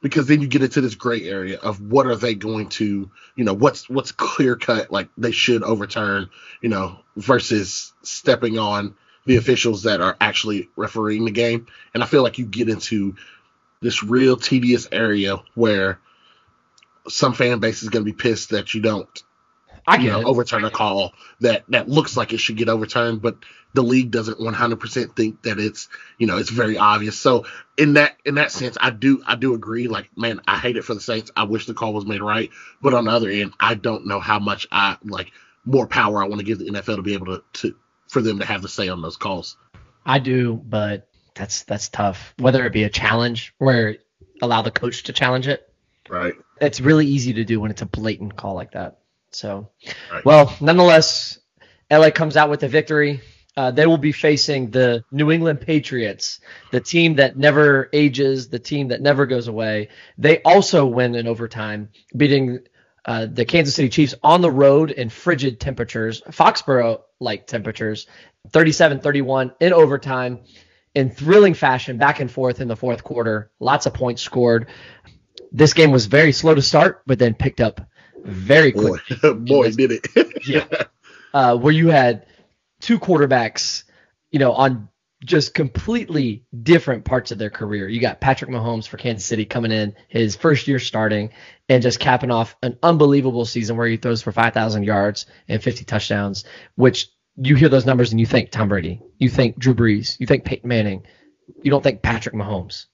[0.03, 3.43] because then you get into this gray area of what are they going to, you
[3.45, 6.29] know, what's what's clear cut like they should overturn,
[6.61, 11.67] you know, versus stepping on the officials that are actually refereeing the game.
[11.93, 13.15] And I feel like you get into
[13.79, 15.99] this real tedious area where
[17.07, 19.23] some fan base is going to be pissed that you don't
[19.85, 23.37] I get overturn a call that that looks like it should get overturned, but
[23.73, 27.17] the league doesn't 100% think that it's you know it's very obvious.
[27.17, 27.45] So
[27.77, 29.87] in that in that sense, I do I do agree.
[29.87, 31.31] Like man, I hate it for the Saints.
[31.35, 32.49] I wish the call was made right,
[32.81, 35.31] but on the other end, I don't know how much I like
[35.65, 37.75] more power I want to give the NFL to be able to to
[38.07, 39.57] for them to have the say on those calls.
[40.05, 42.33] I do, but that's that's tough.
[42.37, 43.97] Whether it be a challenge where
[44.41, 45.67] allow the coach to challenge it,
[46.09, 46.33] Right.
[46.59, 48.99] it's really easy to do when it's a blatant call like that.
[49.35, 49.69] So,
[50.11, 50.25] Right.
[50.25, 51.39] well, nonetheless,
[51.91, 53.21] LA comes out with a victory.
[53.55, 56.39] Uh, they will be facing the New England Patriots,
[56.71, 59.89] the team that never ages, the team that never goes away.
[60.17, 62.59] They also win in overtime, beating
[63.05, 68.07] uh, the Kansas City Chiefs on the road in frigid temperatures, Foxborough like temperatures,
[68.51, 70.39] 37 31 in overtime
[70.95, 73.51] in thrilling fashion, back and forth in the fourth quarter.
[73.59, 74.67] Lots of points scored.
[75.51, 77.81] This game was very slow to start, but then picked up
[78.23, 78.97] very Boy,
[79.33, 80.07] boy, did it.
[80.47, 80.65] Yeah.
[81.33, 82.25] uh, where you had
[82.81, 83.83] two quarterbacks,
[84.31, 84.89] you know, on
[85.23, 87.87] just completely different parts of their career.
[87.87, 91.29] You got Patrick Mahomes for Kansas City coming in his first year starting
[91.69, 95.85] and just capping off an unbelievable season where he throws for 5,000 yards and 50
[95.85, 96.43] touchdowns,
[96.75, 100.27] which you hear those numbers and you think Tom Brady, you think Drew Brees, you
[100.27, 101.05] think Peyton Manning,
[101.61, 102.87] you don't think Patrick Mahomes.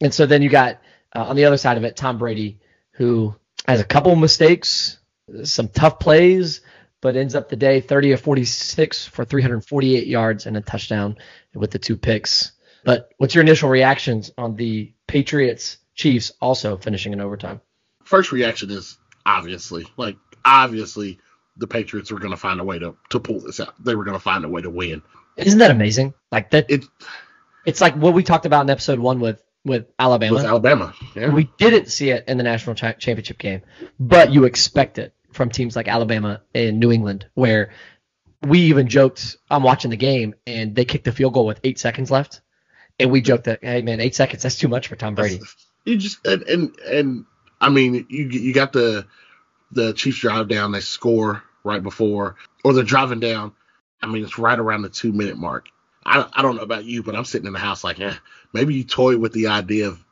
[0.00, 0.80] And so then you got
[1.14, 2.60] uh, on the other side of it, Tom Brady,
[2.92, 3.34] who
[3.66, 4.98] has a couple mistakes,
[5.44, 6.60] some tough plays,
[7.00, 11.16] but ends up the day 30 of 46 for 348 yards and a touchdown
[11.54, 12.52] with the two picks.
[12.84, 17.60] But what's your initial reactions on the Patriots Chiefs also finishing in overtime?
[18.04, 21.18] First reaction is obviously like obviously
[21.56, 23.74] the Patriots were going to find a way to to pull this out.
[23.82, 25.02] They were going to find a way to win.
[25.36, 26.14] Isn't that amazing?
[26.30, 26.84] Like that, It
[27.64, 30.34] it's like what we talked about in episode one with with Alabama.
[30.34, 30.94] With Alabama.
[31.14, 31.30] Yeah.
[31.30, 33.62] We didn't see it in the national cha- championship game,
[33.98, 37.72] but you expect it from teams like Alabama and New England, where
[38.42, 39.36] we even joked.
[39.50, 42.40] I'm watching the game and they kicked the field goal with eight seconds left,
[42.98, 45.40] and we joked that, hey man, eight seconds that's too much for Tom Brady.
[45.84, 47.24] You just and and and
[47.60, 49.06] I mean you you got the
[49.70, 53.52] the Chiefs drive down, they score right before, or they're driving down.
[54.02, 55.68] I mean it's right around the two minute mark.
[56.04, 58.14] I I don't know about you, but I'm sitting in the house like, eh,
[58.52, 60.04] maybe you toy with the idea of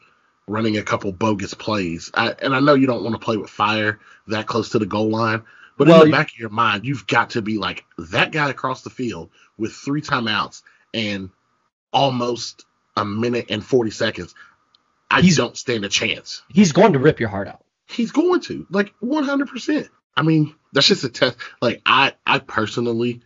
[0.47, 2.11] running a couple bogus plays.
[2.13, 4.87] I, and I know you don't want to play with fire that close to the
[4.87, 5.43] goal line,
[5.79, 8.51] but Well, in the back of your mind, you've got to be like that guy
[8.51, 11.31] across the field with three timeouts and
[11.93, 12.65] almost
[12.97, 14.35] a minute and 40 seconds.
[15.11, 16.43] I don't stand a chance.
[16.49, 17.65] He's going to rip your heart out.
[17.87, 19.89] He's going to like 100%.
[20.17, 21.37] I mean, that's just a test.
[21.61, 23.23] Like I, I personally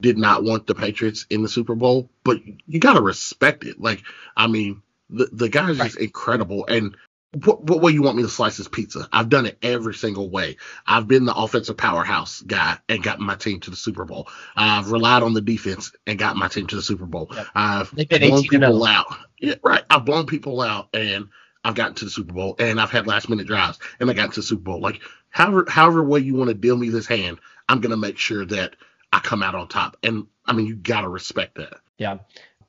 [0.00, 3.80] did not want the Patriots in the Super Bowl, but you got to respect it.
[3.80, 4.02] Like,
[4.36, 6.66] I mean, the the guy is just incredible.
[6.66, 6.96] And
[7.44, 9.08] what what way you want me to slice this pizza?
[9.12, 10.56] I've done it every single way.
[10.86, 14.28] I've been the offensive powerhouse guy and got my team to the Super Bowl.
[14.56, 17.30] I've relied on the defense and got my team to the Super Bowl.
[17.34, 17.46] Yep.
[17.54, 19.06] I've blown 18 people out.
[19.38, 19.84] Yeah, right.
[19.90, 21.28] I've blown people out and
[21.64, 24.32] I've gotten to the Super Bowl and I've had last minute drives and I got
[24.34, 24.80] to the Super Bowl.
[24.80, 28.44] Like however however way you want to deal me this hand, I'm gonna make sure
[28.46, 28.76] that
[29.14, 29.96] I come out on top.
[30.02, 31.80] And I mean you gotta respect that.
[31.98, 32.18] Yeah.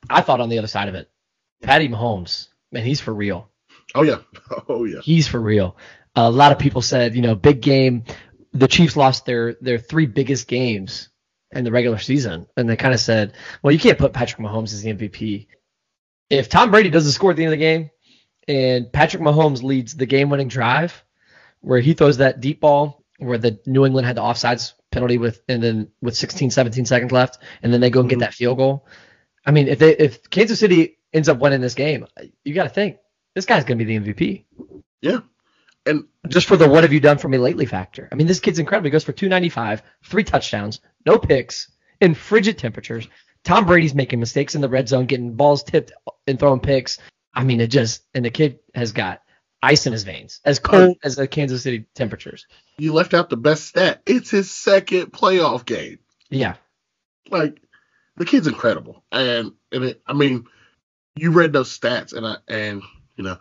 [0.10, 1.10] I thought on the other side of it,
[1.62, 3.50] Patty Mahomes man, he's for real.
[3.96, 4.18] Oh yeah,
[4.70, 5.00] oh yeah.
[5.02, 5.78] He's for real.
[6.16, 8.04] A lot of people said, you know, big game.
[8.54, 11.10] The Chiefs lost their their three biggest games
[11.52, 14.74] in the regular season, and they kind of said, well, you can't put Patrick Mahomes
[14.74, 15.48] as the MVP.
[16.30, 17.90] If Tom Brady doesn't score at the end of the game,
[18.48, 21.04] and Patrick Mahomes leads the game-winning drive,
[21.62, 25.42] where he throws that deep ball where the New England had the offsides penalty with
[25.48, 28.22] and then with 16, 17 seconds left, and then they go and get mm-hmm.
[28.22, 28.88] that field goal.
[29.46, 32.08] I mean, if they if Kansas City ends up winning this game,
[32.44, 32.98] you got to think
[33.36, 34.46] this guy's going to be the MVP
[35.02, 35.20] Yeah.
[35.86, 38.10] And just for the what have you done for me lately factor.
[38.12, 38.88] I mean, this kid's incredible.
[38.88, 43.08] He goes for 295, three touchdowns, no picks, in frigid temperatures.
[43.44, 45.92] Tom Brady's making mistakes in the red zone, getting balls tipped
[46.26, 46.98] and throwing picks.
[47.36, 49.22] I mean, it just and the kid has got
[49.62, 52.46] ice in his veins, as cold as the Kansas City temperatures.
[52.78, 54.02] you left out the best stat.
[54.06, 56.00] It's his second playoff game.
[56.30, 56.56] Yeah,
[57.30, 57.62] Like
[58.18, 59.04] the kid's incredible.
[59.12, 60.46] And and it, I mean,
[61.16, 62.82] you read those stats and I and
[63.16, 63.38] you know,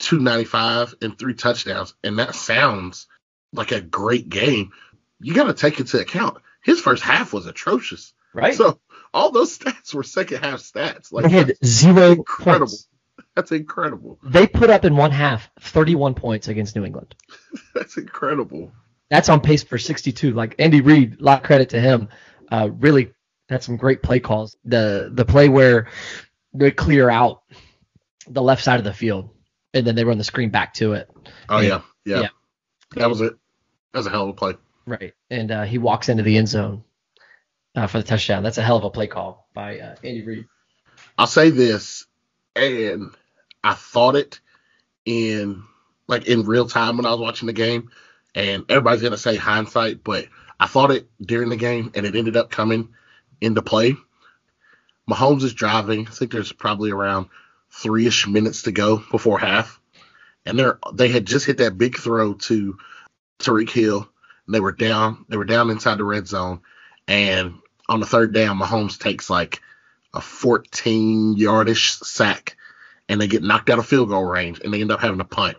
[0.00, 3.06] 295 and three touchdowns, and that sounds
[3.52, 4.72] like a great game.
[5.20, 8.12] You got to take into account his first half was atrocious.
[8.34, 8.54] right.
[8.54, 8.80] So
[9.14, 11.12] all those stats were second half stats.
[11.12, 12.66] Like they had zero incredible.
[12.66, 12.88] points.
[13.36, 14.18] That's incredible.
[14.24, 17.14] They put up in one half 31 points against New England.
[17.74, 18.72] That's incredible.
[19.10, 20.32] That's on pace for 62.
[20.32, 22.08] Like Andy Reid, a lot of credit to him.
[22.50, 23.12] Uh, really
[23.48, 24.56] had some great play calls.
[24.64, 25.88] The the play where
[26.54, 27.42] they clear out
[28.26, 29.30] the left side of the field
[29.74, 31.08] and then they run the screen back to it.
[31.48, 31.82] Oh Yeah.
[32.04, 32.20] yeah, yeah.
[32.22, 32.28] Yeah.
[32.96, 33.34] That was it.
[33.92, 34.54] That was a hell of a play.
[34.86, 35.12] Right.
[35.30, 36.84] And uh, he walks into the end zone
[37.74, 38.42] uh, for the touchdown.
[38.42, 40.46] That's a hell of a play call by uh, Andy Reid.
[41.18, 42.06] I'll say this,
[42.54, 43.14] and
[43.66, 44.38] I thought it
[45.04, 45.64] in
[46.06, 47.90] like in real time when I was watching the game,
[48.32, 50.26] and everybody's gonna say hindsight, but
[50.60, 52.90] I thought it during the game, and it ended up coming
[53.40, 53.96] into play.
[55.10, 56.06] Mahomes is driving.
[56.06, 57.26] I think there's probably around
[57.72, 59.80] three-ish minutes to go before half,
[60.44, 62.78] and they're they had just hit that big throw to
[63.40, 64.08] Tyreek Hill.
[64.46, 65.26] And they were down.
[65.28, 66.60] They were down inside the red zone,
[67.08, 67.54] and
[67.88, 69.60] on the third down, Mahomes takes like
[70.14, 72.56] a 14 yardish sack
[73.08, 75.24] and they get knocked out of field goal range and they end up having to
[75.24, 75.56] punt.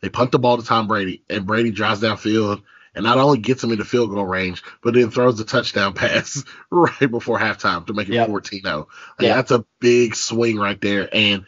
[0.00, 2.62] They punt the ball to Tom Brady and Brady drives downfield
[2.94, 6.42] and not only gets him into field goal range, but then throws a touchdown pass
[6.70, 8.28] right before halftime to make it Yep.
[8.28, 8.88] 14 0.
[9.20, 9.36] Yeah.
[9.36, 11.08] That's a big swing right there.
[11.12, 11.44] And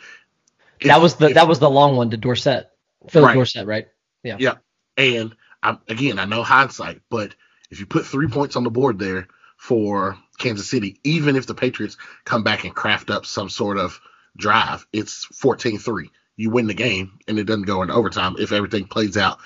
[0.84, 2.70] That was the that was the long one to Dorsett.
[3.08, 3.34] Phillip Right.
[3.34, 3.88] Dorsett, right?
[4.22, 4.36] Yeah.
[4.38, 4.54] Yeah.
[4.96, 7.34] And I, again, I know hindsight, but
[7.70, 11.54] if you put three points on the board there for Kansas City, even if the
[11.54, 14.00] Patriots come back and craft up some sort of
[14.36, 16.10] drive, it's 14 3.
[16.36, 19.38] You win the game and it doesn't go into overtime if everything plays out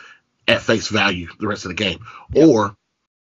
[0.47, 2.01] at face value the rest of the game.
[2.35, 2.77] Or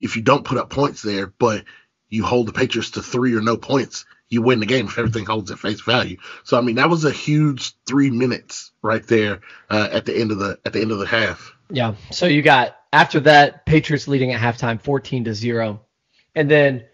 [0.01, 1.65] if you don't put up points there, but
[2.09, 5.25] you hold the Patriots to three or no points, you win the game if everything
[5.25, 6.17] holds at face value.
[6.43, 9.41] So I mean that was a huge three minutes right there
[9.71, 11.55] uh, at the end of the at the end of the half.
[11.71, 11.95] Yeah.
[12.11, 15.81] So you got after that Patriots leading at halftime 14 to 0.
[16.35, 16.85] And then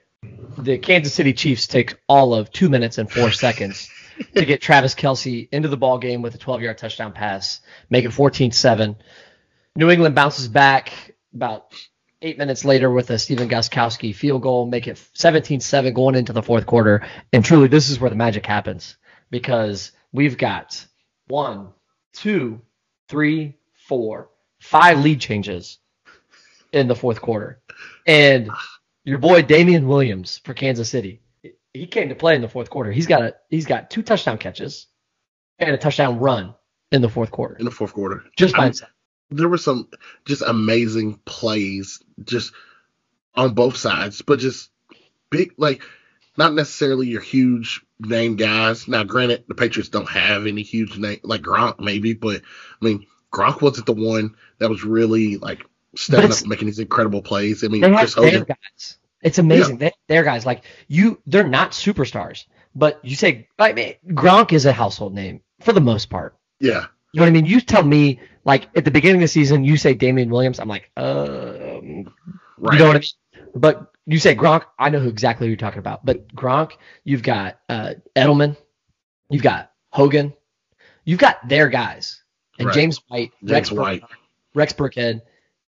[0.58, 3.88] the Kansas City Chiefs take all of 2 minutes and 4 seconds
[4.34, 8.10] to get Travis Kelce into the ball game with a 12-yard touchdown pass, make it
[8.10, 8.96] 14-7.
[9.76, 11.72] New England bounces back about
[12.22, 16.42] 8 minutes later with a Stephen Gostkowski field goal, make it 17-7 going into the
[16.42, 17.06] fourth quarter.
[17.32, 18.96] And truly this is where the magic happens
[19.30, 20.84] because we've got
[21.28, 21.68] one,
[22.12, 22.60] two,
[23.08, 24.30] three, four,
[24.60, 25.78] five lead changes
[26.72, 27.60] in the fourth quarter.
[28.06, 28.50] And
[29.04, 31.22] your boy Damien Williams for Kansas City,
[31.72, 32.90] he came to play in the fourth quarter.
[32.92, 34.86] He's got a he's got two touchdown catches
[35.58, 36.54] and a touchdown run
[36.90, 37.56] in the fourth quarter.
[37.56, 38.24] in the fourth quarter.
[38.36, 38.90] Just by I- himself.
[39.30, 39.88] there were some
[40.24, 42.52] just amazing plays just
[43.34, 44.70] on both sides, but just
[45.30, 45.82] big like
[46.36, 48.88] not necessarily your huge name guys.
[48.88, 52.42] Now, granted, the Patriots don't have any huge name like Gronk, maybe, but
[52.80, 56.78] I mean Gronk wasn't the one that was really like stepping up and making these
[56.78, 57.62] incredible plays.
[57.62, 58.98] I mean, They have Chris Hogan, guys.
[59.22, 59.78] It's amazing.
[59.78, 61.20] They, their guys like you.
[61.26, 65.80] They're not superstars, but you say like man, Gronk is a household name for the
[65.80, 66.36] most part.
[66.58, 67.46] yeah, You know what I mean?
[67.46, 70.68] You tell me like at the beginning of the season, you say Damien Williams, I'm
[70.68, 72.10] like, um,
[72.56, 72.72] right.
[72.74, 73.48] You know what I mean?
[73.54, 76.04] But you say Gronk, I know who exactly who you're talking about.
[76.04, 76.72] But Gronk,
[77.04, 78.56] you've got uh, Edelman,
[79.28, 80.32] you've got Hogan,
[81.04, 82.22] you've got their guys,
[82.58, 82.74] and Right.
[82.74, 84.02] James White, James Rex, Bur- White,
[84.54, 85.20] Rex Burkhead.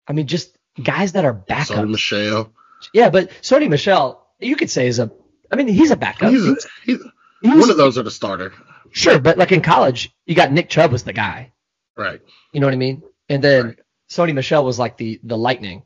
[0.07, 1.89] I mean, just guys that are backups.
[1.89, 2.51] Michel.
[2.93, 5.11] Yeah, but Sony Michel, you could say is a.
[5.51, 6.31] I mean, he's a backup.
[6.31, 7.01] He's, a, He's-
[7.41, 8.53] he's one of those are the starter.
[8.91, 11.51] Sure, but like in college, you got Nick Chubb was the guy.
[11.97, 12.21] Right.
[12.53, 13.03] You know what I mean?
[13.29, 13.79] And then Right.
[14.09, 15.83] Sony Michel was like the the lightning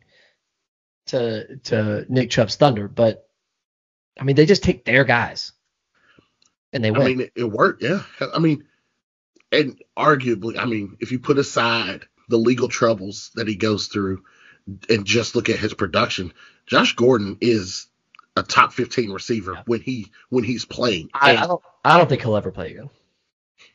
[1.07, 2.87] to to Nick Chubb's thunder.
[2.87, 3.27] But
[4.19, 5.51] I mean, they just take their guys
[6.71, 7.05] and they I win.
[7.05, 7.83] mean, it, it worked.
[7.83, 8.03] Yeah.
[8.33, 8.63] I mean,
[9.51, 14.23] and arguably, I mean, if you put aside the legal troubles that he goes through
[14.89, 16.33] and just look at his production,
[16.67, 17.87] Josh Gordon is
[18.35, 21.09] a top 15 receiver when he when he's playing.
[21.13, 22.89] I, I don't I don't think he'll ever play again.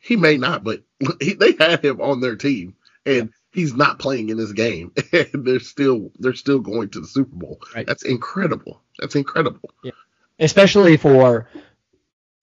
[0.01, 0.83] he may not, but
[1.21, 2.75] he, they had him on their team,
[3.05, 7.07] and he's not playing in this game, and they're still they're still going to the
[7.07, 7.59] Super Bowl.
[7.75, 7.85] Right.
[7.85, 8.81] That's incredible.
[8.97, 9.69] That's incredible.
[9.83, 9.91] Yeah.
[10.39, 11.49] especially for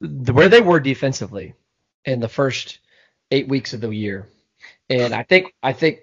[0.00, 1.54] the, where they were defensively
[2.04, 2.78] in the first
[3.30, 4.28] eight weeks of the year.
[4.88, 6.00] And I think I think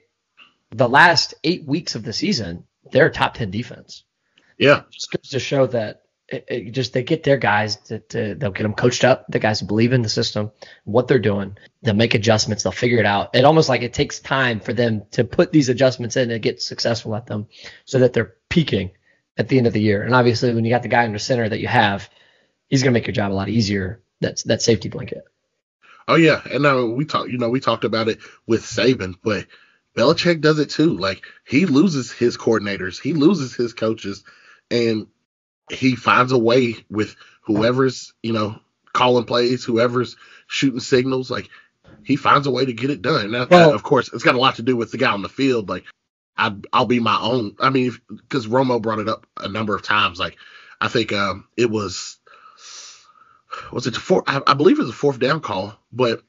[0.72, 4.04] the last eight weeks of the season, they're a top ten defense.
[4.64, 8.52] Yeah, Just goes to show that it, it just they get their guys that they'll
[8.52, 9.26] get them coached up.
[9.28, 10.52] The guys believe in the system,
[10.86, 11.58] what they're doing.
[11.82, 12.64] They'll make adjustments.
[12.64, 13.36] They'll figure it out.
[13.36, 16.62] It almost like it takes time for them to put these adjustments in and get
[16.62, 17.48] successful at them,
[17.86, 18.92] so that they're peaking
[19.38, 20.02] at the end of the year.
[20.04, 22.10] And obviously, when you got the guy in the center that you have,
[22.70, 24.02] he's going to make your job a lot easier.
[24.22, 25.26] That's that safety blanket.
[26.08, 27.28] Oh yeah, and now we talk.
[27.28, 29.48] You know, we talked about it with Saban, but
[29.96, 30.98] Belichick does it too.
[30.98, 34.24] Like he loses his coordinators, he loses his coaches,
[34.72, 35.08] and
[35.72, 38.60] he finds a way with whoever's you know
[38.94, 40.16] calling plays, whoever's
[40.48, 41.32] shooting signals.
[41.32, 41.50] Like
[42.04, 43.32] he finds a way to get it done.
[43.32, 45.30] Now, Well- of course, it's got a lot to do with the guy on the
[45.30, 45.70] field.
[45.70, 45.86] Like
[46.38, 47.56] I, I'll be my own.
[47.60, 50.20] I mean, because Romo brought it up a number of times.
[50.20, 50.38] Like
[50.82, 52.18] I think um, it was
[53.72, 54.24] was it the four?
[54.28, 56.24] I, I believe it was a fourth down call, but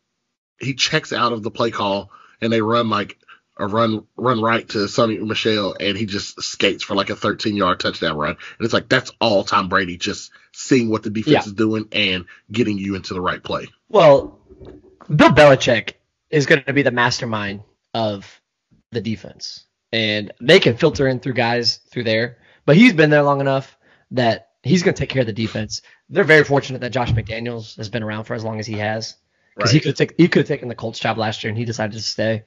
[0.59, 3.19] he checks out of the play call and they run like
[3.57, 7.57] a run run right to Sony Michel and he just skates for like a 13
[7.57, 8.31] yard touchdown run.
[8.31, 11.41] And it's like that's all Tom Brady just seeing what the defense Yeah.
[11.41, 13.69] is doing and getting you into the right play.
[13.89, 14.41] Well,
[15.15, 15.93] Bill Belichick
[16.31, 17.63] is going to be the mastermind
[17.93, 18.41] of
[18.91, 22.39] the defense, and they can filter in through guys through there.
[22.67, 23.77] But he's been there long enough
[24.13, 25.83] that he's going to take care of the defense.
[26.09, 29.17] They're very fortunate that Josh McDaniels has been around for as long as he has,
[29.55, 31.65] because he could take he could have taken the Colts job last year, and he
[31.65, 32.45] decided to stay.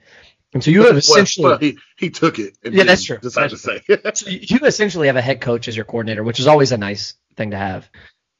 [0.53, 2.57] And so you have essentially well, he, he took it.
[2.63, 3.19] And Yeah, that's true.
[3.21, 3.81] That's to say.
[4.13, 7.15] So you essentially have a head coach as your coordinator, which is always a nice
[7.35, 7.89] thing to have.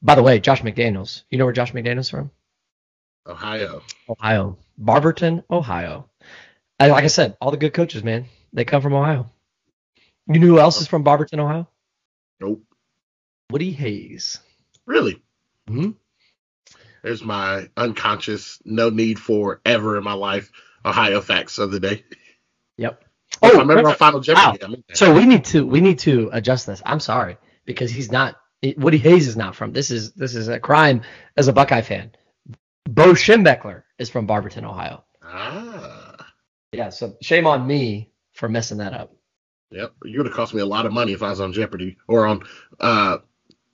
[0.01, 2.31] By the way, Josh McDaniels, you know where Josh McDaniels is from?
[3.25, 3.81] Ohio.
[4.09, 6.09] Ohio, Barberton, Ohio.
[6.79, 9.29] And like I said, all the good coaches, man, they come from Ohio.
[10.27, 11.67] You know who else is from Barberton, Ohio?
[12.39, 12.63] Nope.
[13.49, 14.39] Woody Hayes.
[14.85, 15.21] Really.
[15.69, 15.95] Mhm.
[17.03, 20.51] There's my unconscious, no need for ever in my life
[20.87, 22.03] Ohio facts of the day.
[22.77, 23.03] Yep.
[23.41, 24.65] Oh, I remember on Final Jeopardy.
[24.65, 24.75] wow.
[24.93, 26.81] So we need to we need to adjust this.
[26.85, 28.37] I'm sorry because he's not
[28.77, 29.73] Woody Hayes is not from.
[29.73, 31.01] This is this is a crime
[31.35, 32.11] as a Buckeye fan.
[32.89, 35.03] Bo Schembechler is from Barberton, Ohio.
[35.23, 36.15] ah,
[36.71, 39.13] Yeah, so shame on me for messing that up.
[39.71, 39.93] yep.
[40.05, 42.25] You would have cost me a lot of money if I was on Jeopardy or
[42.25, 42.43] on
[42.79, 43.17] uh,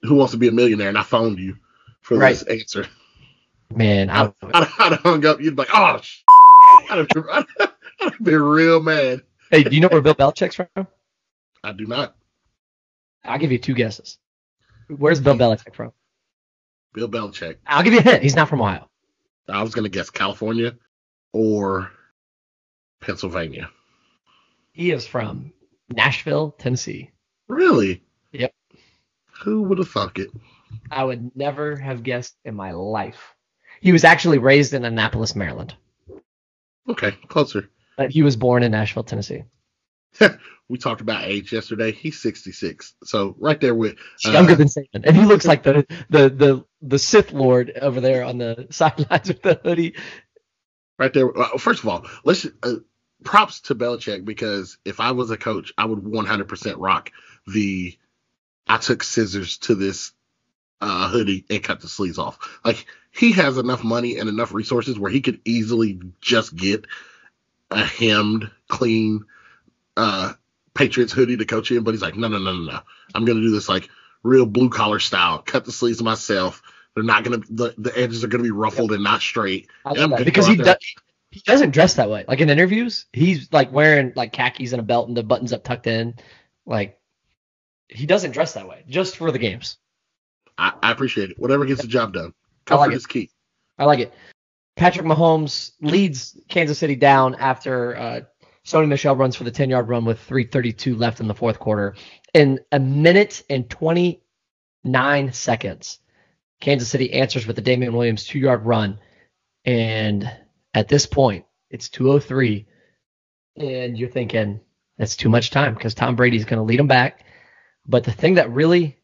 [0.02, 1.58] Who Wants to Be a Millionaire, and I phoned you
[2.02, 2.32] for Right.
[2.36, 2.88] this answer.
[3.74, 5.40] Man, I, I'd, I'd, I'd have hung up.
[5.42, 6.22] You'd be like, "Oh, sh-.
[6.90, 7.24] I'd been,
[8.02, 10.88] I'd been real mad." hey, do you know where Bill Belichick's from?
[11.64, 12.16] I do not.
[13.24, 14.18] I'll give you two guesses.
[14.88, 15.94] Where's Bill Belichick from?
[16.94, 17.58] Bill Belichick.
[17.66, 18.24] I'll give you a hint.
[18.24, 18.90] He's not from Ohio.
[19.48, 20.76] I was gonna guess California
[21.32, 21.92] or
[23.02, 23.70] Pennsylvania.
[24.72, 25.54] He is from
[25.90, 27.12] Nashville, Tennessee.
[27.48, 28.04] Really?
[28.32, 28.54] Yep.
[29.44, 30.30] Who would have thunk it?
[30.90, 33.36] I would never have guessed in my life.
[33.82, 35.76] He was actually raised in Annapolis, Maryland,
[36.90, 37.70] Okay, closer.
[37.98, 39.44] but he was born in Nashville, Tennessee.
[40.70, 41.92] we talked about age yesterday.
[41.92, 45.64] He's 66, so right there with He's younger uh, than Saban, and he looks like
[45.64, 49.96] the the the the Sith Lord over there on the sidelines with the hoodie.
[51.00, 51.36] right there.
[51.38, 52.76] Uh, first of all, let's uh,
[53.24, 57.12] props to Belichick because if I was a coach, I would 100% rock
[57.48, 57.98] the.
[58.66, 60.14] I took scissors to this
[60.82, 62.60] uh, hoodie and cut the sleeves off.
[62.64, 66.86] Like he has enough money and enough resources where he could easily just get
[67.72, 69.26] a hemmed, clean
[69.98, 70.34] uh,
[70.74, 72.80] Patriots hoodie to coach in, but he's like, no, no, no, no, no.
[73.14, 73.90] I'm gonna do this like
[74.24, 75.40] real blue collar style.
[75.40, 76.62] Cut the sleeves myself.
[76.96, 79.70] They're not gonna the, the edges are gonna be ruffled and not straight.
[79.86, 80.78] And because he does,
[81.32, 82.26] he doesn't dress that way.
[82.28, 85.64] Like in interviews, he's like wearing like khakis and a belt and the buttons up
[85.64, 86.16] tucked in.
[86.66, 87.00] Like
[87.88, 89.78] he doesn't dress that way just for the games.
[90.58, 91.40] I, I appreciate it.
[91.40, 92.34] Whatever gets the job done.
[92.68, 92.98] I like Comfort it.
[92.98, 93.30] is key.
[93.78, 94.14] I like it.
[94.76, 98.22] Patrick Mahomes leads Kansas City down after uh,
[98.66, 101.96] Sony Michel runs for the 10 yard run with 3:32 left in the fourth quarter.
[102.34, 106.00] In a minute and 29 seconds,
[106.60, 109.00] Kansas City answers with the Damien Williams two yard run.
[109.66, 110.30] And
[110.74, 112.66] at this point, it's 203.
[113.58, 114.62] And you're thinking,
[114.98, 117.26] that's too much time because Tom Brady's going to lead them back.
[117.86, 118.98] But the thing that really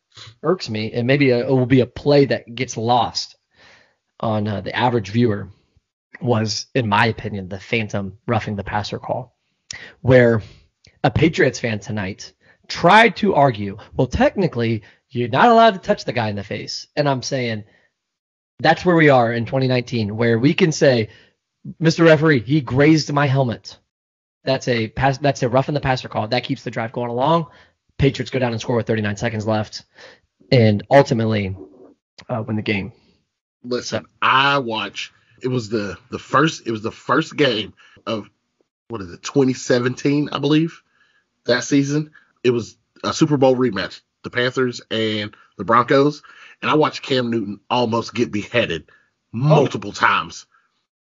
[0.44, 3.36] irks me, and maybe it will be a play that gets lost
[4.20, 5.50] on uh, the average viewer,
[6.22, 9.38] was, in my opinion, the phantom roughing the passer call,
[10.02, 10.42] where
[11.04, 12.34] a Patriots fan tonight
[12.68, 16.88] tried to argue, well, technically, you're not allowed to touch the guy in the face.
[16.96, 17.64] And I'm saying
[18.60, 21.10] that's where we are in 2019, where we can say,
[21.82, 22.06] Mr.
[22.06, 23.78] Referee, he grazed my helmet.
[24.44, 25.18] That's a pass.
[25.18, 26.28] That's a rough in the passer call.
[26.28, 27.48] That keeps the drive going along.
[28.00, 29.84] Patriots go down and score with 39 seconds left,
[30.52, 31.56] and ultimately
[32.28, 32.94] uh, win the game.
[33.64, 35.14] Listen, I watch.
[35.44, 36.66] It was the the first.
[36.66, 37.74] It was the first game
[38.08, 38.30] of
[38.88, 39.22] what is it?
[39.22, 40.82] 2017, I believe.
[41.46, 42.12] That season,
[42.44, 46.22] it was a Super Bowl rematch, the Panthers and the Broncos,
[46.62, 48.90] and I watched Cam Newton almost get beheaded
[49.32, 50.46] multiple times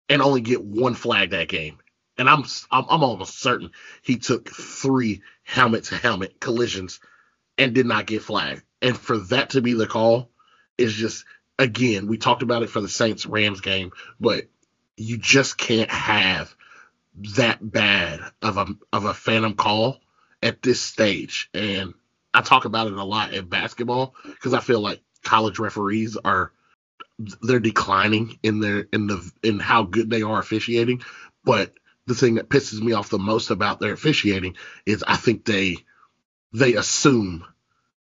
[0.09, 1.77] and only get one flag that game.
[2.17, 3.71] And I'm I'm, I'm almost certain
[4.01, 6.99] he took three helmet to helmet collisions
[7.57, 8.63] and did not get flagged.
[8.81, 10.29] And for that to be the call
[10.77, 11.23] is just
[11.57, 14.45] again, we talked about it for the Saints Rams game, but
[14.97, 16.53] you just can't have
[17.35, 20.01] that bad of a of a phantom call
[20.43, 21.49] at this stage.
[21.53, 21.93] And
[22.33, 26.51] I talk about it a lot in basketball because I feel like college referees are
[27.41, 31.01] they're declining in their in the in how good they are officiating.
[31.43, 31.73] But
[32.07, 34.55] the thing that pisses me off the most about their officiating
[34.85, 35.77] is I think they
[36.53, 37.45] they assume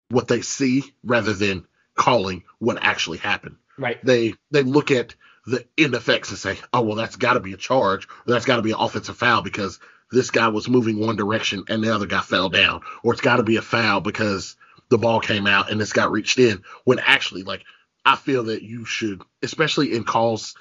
[0.09, 1.65] what they see rather than
[1.95, 3.55] calling what actually happened.
[3.77, 4.03] Right.
[4.05, 5.15] They they look at
[5.47, 8.45] the end effects and say, oh well, that's got to be a charge, or that's
[8.45, 9.79] got to be an offensive foul because
[10.11, 13.37] this guy was moving one direction and the other guy fell down, or it's got
[13.37, 14.55] to be a foul because
[14.89, 16.63] the ball came out and this got reached in.
[16.83, 17.63] When actually, like
[18.03, 20.55] I feel that you should, especially in calls,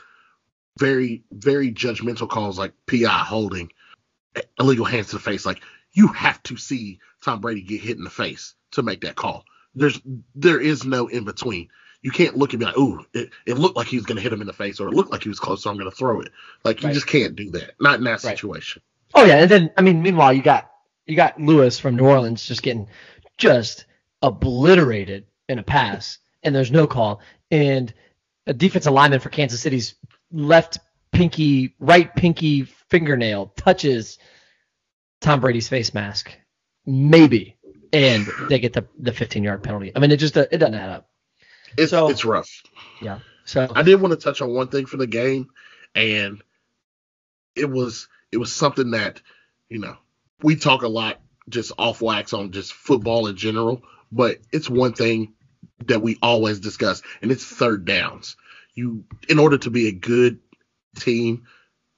[0.79, 3.71] very very judgmental calls like PI holding,
[4.59, 5.63] illegal hands to the face, like
[5.93, 9.45] you have to see Tom Brady get hit in the face to make that call.
[9.75, 10.01] There's
[10.35, 11.69] there is no in between.
[12.03, 14.23] You can't look and be like, "Ooh, it, it looked like he was going to
[14.23, 15.91] hit him in the face, or it looked like he was close, so I'm going
[15.91, 16.33] to throw it."
[16.65, 16.95] Like you Right.
[16.95, 17.75] just can't do that.
[17.81, 18.21] Not in that Right.
[18.21, 18.83] situation.
[19.15, 20.71] Oh yeah, and then I mean, meanwhile you got
[21.07, 22.89] you got Lewis from New Orleans just getting
[23.39, 23.87] just
[24.23, 27.21] obliterated in a pass, and there's no call,
[27.51, 27.93] and
[28.47, 29.95] a defensive lineman for Kansas City's
[30.33, 30.79] left
[31.13, 34.19] pinky, right pinky fingernail touches
[35.21, 36.33] Tom Brady's face mask,
[36.87, 37.57] maybe,
[37.93, 39.93] and they get the the 15 yard penalty.
[39.95, 41.09] I mean, it just it doesn't add up.
[41.77, 42.63] It's So- it's rough.
[43.01, 43.21] Yeah.
[43.47, 45.49] So I did want to touch on one thing for the game,
[45.95, 46.43] and
[47.55, 49.21] it was it was something that
[49.69, 49.97] you know
[50.43, 54.95] we talk a lot just off wax on just football in general, but it's one
[54.95, 55.35] thing
[55.87, 58.37] that we always discuss, and it's third downs.
[58.75, 60.41] You, in order to be a good
[60.99, 61.45] team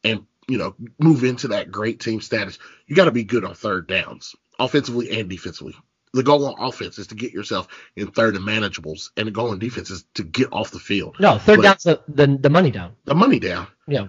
[0.05, 3.55] and you know move into that great team status, you got to be good on
[3.55, 5.74] third downs, offensively and defensively.
[6.12, 9.51] The goal on offense is to get yourself in third and manageables, and the goal
[9.51, 12.51] on defense is to get off the field no, third But- down's the, the the
[12.51, 12.97] money down.
[13.05, 13.66] the money down.
[13.87, 14.09] Yeah,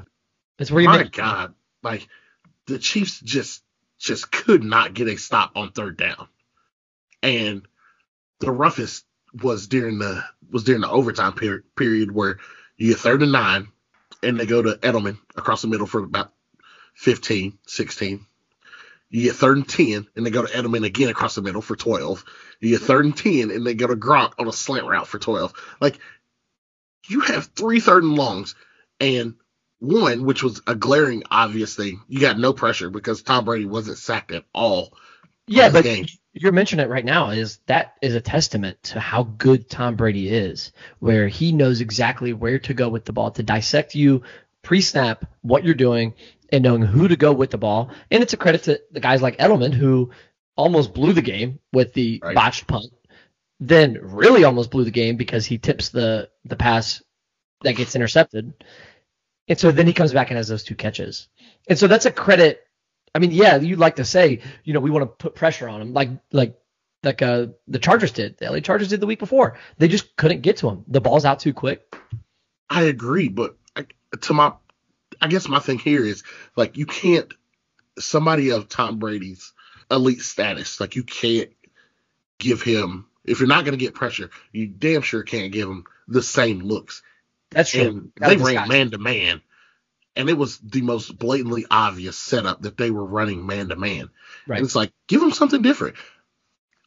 [0.59, 1.11] it's where you My make.
[1.13, 1.53] God,
[1.83, 2.07] like
[2.65, 3.63] the Chiefs just
[3.99, 6.27] just could not get a stop on third down,
[7.23, 7.65] and
[8.39, 9.05] the roughest
[9.41, 12.39] was during the was during the overtime period period where
[12.77, 13.67] you get third and nine,
[14.23, 16.31] and they go to Edelman across the middle for about
[16.95, 18.25] 15, 16.
[19.09, 21.75] You get third and 10, and they go to Edelman again across the middle for
[21.75, 22.25] 12.
[22.59, 25.19] You get third and 10, and they go to Gronk on a slant route for
[25.19, 25.53] 12.
[25.79, 25.99] Like,
[27.07, 28.55] you have three third and longs,
[28.99, 29.35] and
[29.79, 33.97] one, which was a glaring obvious thing, you got no pressure because Tom Brady wasn't
[33.97, 34.93] sacked at all.
[35.45, 36.07] Yeah, but game.
[36.41, 40.29] You're mentioning it right now is that is a testament to how good Tom Brady
[40.29, 44.23] is, where he knows exactly where to go with the ball to dissect you
[44.63, 46.13] pre-snap what you're doing
[46.51, 47.91] and knowing who to go with the ball.
[48.11, 50.11] And it's a credit to the guys like Edelman who
[50.55, 52.35] almost blew the game with the Right.
[52.35, 52.91] botched punt,
[53.59, 57.01] then really almost blew the game because he tips the the pass
[57.61, 58.53] that gets intercepted.
[59.47, 61.29] And so then he comes back and has those two catches.
[61.69, 62.66] And so that's a credit.
[63.13, 65.81] I mean, yeah, you'd like to say, you know, we want to put pressure on
[65.81, 66.59] him, like like
[67.03, 68.37] like uh, the Chargers did.
[68.37, 69.57] The LA Chargers did the week before.
[69.77, 70.83] They just couldn't get to him.
[70.87, 71.95] The ball's out too quick.
[72.69, 73.85] I agree, but I,
[74.21, 74.53] to my,
[75.21, 76.23] I guess my thing here is
[76.55, 77.33] like you can't
[77.97, 79.53] somebody of Tom Brady's
[79.89, 81.49] elite status, like you can't
[82.39, 85.83] give him if you're not going to get pressure, you damn sure can't give him
[86.07, 87.03] the same looks.
[87.51, 87.81] That's true.
[87.81, 89.41] And That they ran man to man,
[90.17, 94.09] and it was the most blatantly obvious setup that they were running man to man.
[94.47, 94.57] Right.
[94.57, 95.95] And it's like give them something different,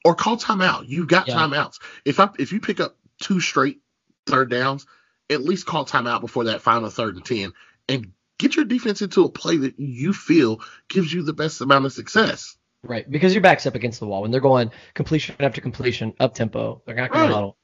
[0.04, 0.88] or call timeout.
[0.88, 1.36] You got Yeah.
[1.36, 1.78] timeouts.
[2.04, 3.80] If I if you pick up two straight
[4.26, 4.86] third downs,
[5.30, 7.52] at least call timeout before that final third and ten,
[7.88, 11.86] and get your defense into a play that you feel gives you the best amount
[11.86, 12.56] of success.
[12.82, 16.34] Right, because your back's up against the wall when they're going completion after completion, up
[16.34, 16.82] tempo.
[16.86, 17.28] They're not going Right.
[17.28, 17.56] to huddle.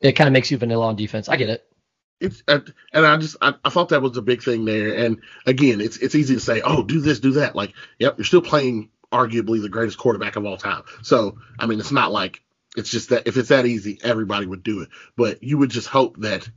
[0.00, 1.28] It kind of makes you vanilla on defense.
[1.28, 1.66] I get it.
[2.20, 2.60] It's uh,
[2.92, 4.94] and I just I, I thought that was a big thing there.
[4.94, 7.56] And again, it's it's easy to say, oh, do this, do that.
[7.56, 10.82] Like, yep, you're still playing arguably the greatest quarterback of all time.
[11.02, 12.42] So I mean, it's not like
[12.76, 14.90] it's just that if it's that easy, everybody would do it.
[15.16, 16.48] But you would just hope that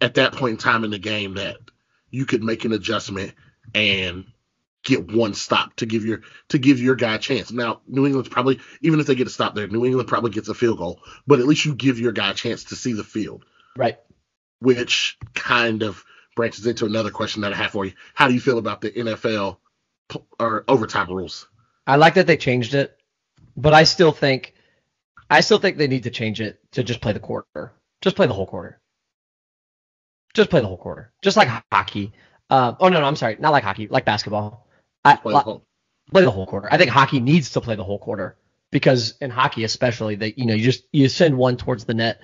[0.00, 1.56] at that point in time in the game that
[2.10, 3.34] you could make an adjustment
[3.74, 4.26] and
[4.84, 7.50] get one stop to give your to give your guy a chance.
[7.52, 10.48] Now, New England's probably even if they get a stop there, New England probably gets
[10.48, 13.04] a field goal, but at least you give your guy a chance to see the
[13.04, 13.44] field.
[13.76, 13.98] Right.
[14.62, 16.04] Which kind of
[16.36, 17.92] branches into another question that I have for you.
[18.14, 19.58] How do you feel about the NFL
[20.08, 21.46] p- or overtime rules?
[21.86, 22.96] I like that they changed it,
[23.56, 24.54] but I still think
[25.28, 27.72] I still think they need to change it to just play the quarter.
[28.02, 28.80] Just play the whole quarter.
[30.34, 31.12] Just play the whole quarter.
[31.22, 32.12] Just like hockey.
[32.48, 34.66] Uh, oh no, no, I'm sorry, not like hockey, like basketball.
[35.04, 35.66] I, Play the whole-
[36.10, 36.68] play the whole quarter.
[36.70, 38.36] I think hockey needs to play the whole quarter
[38.70, 42.20] because in hockey especially, they you know you just you send one towards the net,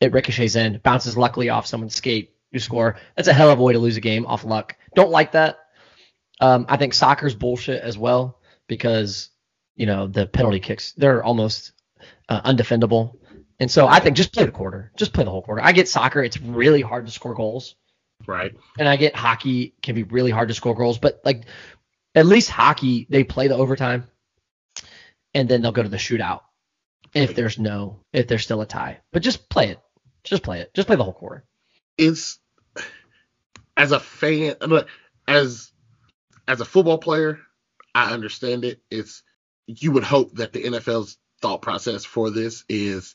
[0.00, 2.96] it ricochets in, bounces luckily off someone's skate, you score.
[3.16, 4.76] That's a hell of a way to lose a game off luck.
[4.94, 5.58] Don't like that.
[6.40, 9.30] Um, I think soccer's bullshit as well because
[9.76, 11.72] you know the penalty kicks they're almost
[12.28, 13.18] uh, undefendable,
[13.58, 15.62] and so I think just play the quarter, just play the whole quarter.
[15.62, 17.76] I get soccer; it's really hard to score goals
[18.26, 18.54] right.
[18.78, 21.44] and I get hockey can be really hard to score goals, but like
[22.14, 24.04] at least hockey they play the overtime,
[25.34, 26.40] and then they'll go to the shootout
[27.14, 29.00] if there's no if there's still a tie.
[29.12, 29.80] But just play it,
[30.24, 31.44] just play it, just play the whole quarter.
[31.98, 32.38] It's
[33.76, 34.54] as a fan,
[35.26, 35.70] as
[36.48, 37.38] as a football player,
[37.94, 38.80] I understand it.
[38.90, 39.22] It's
[39.66, 43.14] you would hope that the NFL's thought process for this is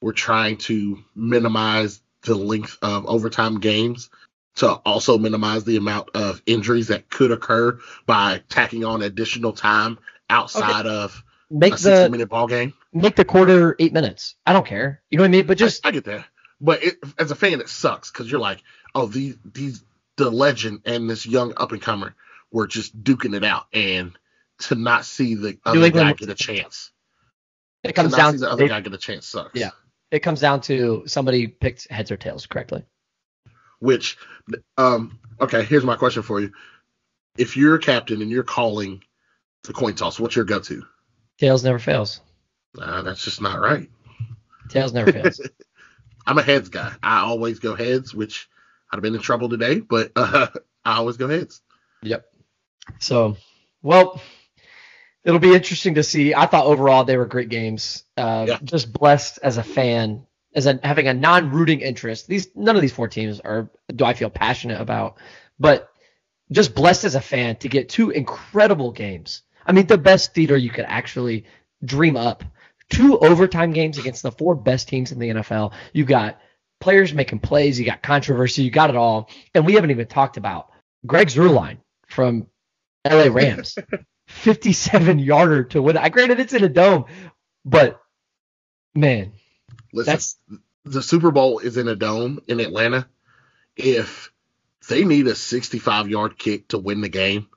[0.00, 4.10] we're trying to minimize the length of overtime games
[4.56, 9.98] to also minimize the amount of injuries that could occur by tacking on additional time
[10.28, 12.72] outside of Make a the minute ball game.
[12.94, 14.36] make the quarter eight minutes.
[14.46, 15.02] I don't care.
[15.10, 15.46] You know what I mean?
[15.46, 16.24] But just I, I get that,
[16.62, 18.62] but it, as a fan, it sucks because you're like,
[18.94, 19.84] oh, these these
[20.16, 22.14] the legend and this young up and comer
[22.52, 24.12] were just duking it out, and
[24.60, 26.92] to not see the other England- guy get a chance,
[27.82, 29.58] it comes not down see the to other guy get a chance sucks.
[29.58, 29.70] Yeah.
[30.12, 32.84] it comes down to somebody picked heads or tails correctly.
[33.80, 34.16] Which,
[34.78, 36.52] um, okay, here's my question for you:
[37.36, 39.02] If you're a captain and you're calling
[39.64, 40.84] the coin toss, what's your go-to?
[41.38, 42.20] Tails never fails.
[42.80, 43.90] Uh, that's just not right.
[44.68, 45.40] Tails never fails.
[46.26, 46.92] I'm a heads guy.
[47.02, 48.48] I always go heads, which
[48.90, 50.48] I'd have been in trouble today, but uh,
[50.84, 51.60] I always go heads.
[52.02, 52.24] Yep.
[52.98, 53.36] So,
[53.82, 54.20] well,
[55.24, 56.34] it'll be interesting to see.
[56.34, 58.04] I thought overall they were great games.
[58.16, 58.58] Uh, Yeah.
[58.62, 62.26] Just blessed as a fan, as a, having a non-rooting interest.
[62.26, 65.16] These none of these four teams are do I feel passionate about,
[65.58, 65.88] but
[66.50, 69.42] just blessed as a fan to get two incredible games.
[69.64, 71.46] I mean, the best theater you could actually
[71.84, 72.44] dream up.
[72.92, 75.72] Two overtime games against the four best teams in the NFL.
[75.92, 76.38] You got
[76.80, 79.30] players making plays, you got controversy, you got it all.
[79.54, 80.70] And we haven't even talked about
[81.06, 81.78] Greg Zuerlein
[82.08, 82.46] from
[83.08, 83.76] LA Rams.
[84.26, 85.96] 57 yarder to win.
[85.96, 87.04] I granted it's in a dome,
[87.64, 88.00] but
[88.94, 89.32] man,
[89.92, 90.36] Listen, That's-
[90.84, 93.06] the Super Bowl is in a dome in Atlanta.
[93.76, 94.32] If
[94.88, 97.48] they need a 65 yard kick to win the game,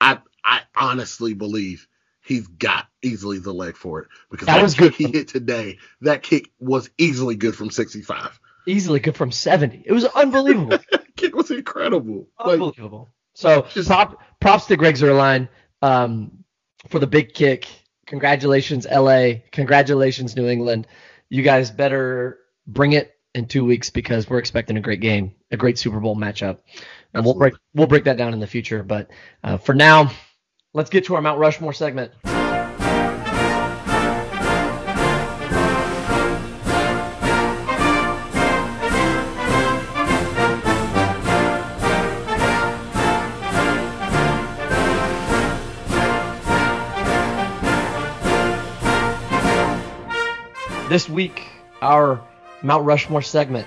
[0.00, 1.86] I I honestly believe
[2.22, 5.06] he's got easily the leg for it because That that, was kick good.
[5.06, 8.38] he hit today, that kick was easily good from 65.
[8.66, 9.82] easily good from 70.
[9.86, 10.78] It was unbelievable.
[11.16, 12.28] Kick was incredible.
[12.38, 13.08] Like, unbelievable.
[13.34, 15.48] So Just- prop, props to Greg Zuerlein
[15.82, 16.44] um,
[16.88, 17.66] for the big kick.
[18.06, 19.32] Congratulations, LA.
[19.52, 20.86] Congratulations, New England.
[21.28, 25.56] You guys better bring it in two weeks because we're expecting a great game, a
[25.56, 26.58] great Super Bowl matchup.
[27.14, 28.82] And we'll break we'll break that down in the future.
[28.82, 29.10] But
[29.44, 30.10] uh, for now,
[30.72, 32.12] let's get to our Mount Rushmore segment.
[50.88, 51.46] This week,
[51.82, 52.20] our
[52.62, 53.66] Mount Rushmore segment,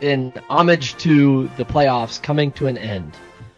[0.00, 3.16] in homage to the playoffs coming to an end,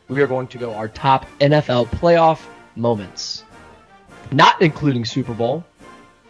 [0.08, 2.40] we are going to go our top NFL playoff
[2.78, 3.44] moments,
[4.32, 5.64] not including Super Bowl,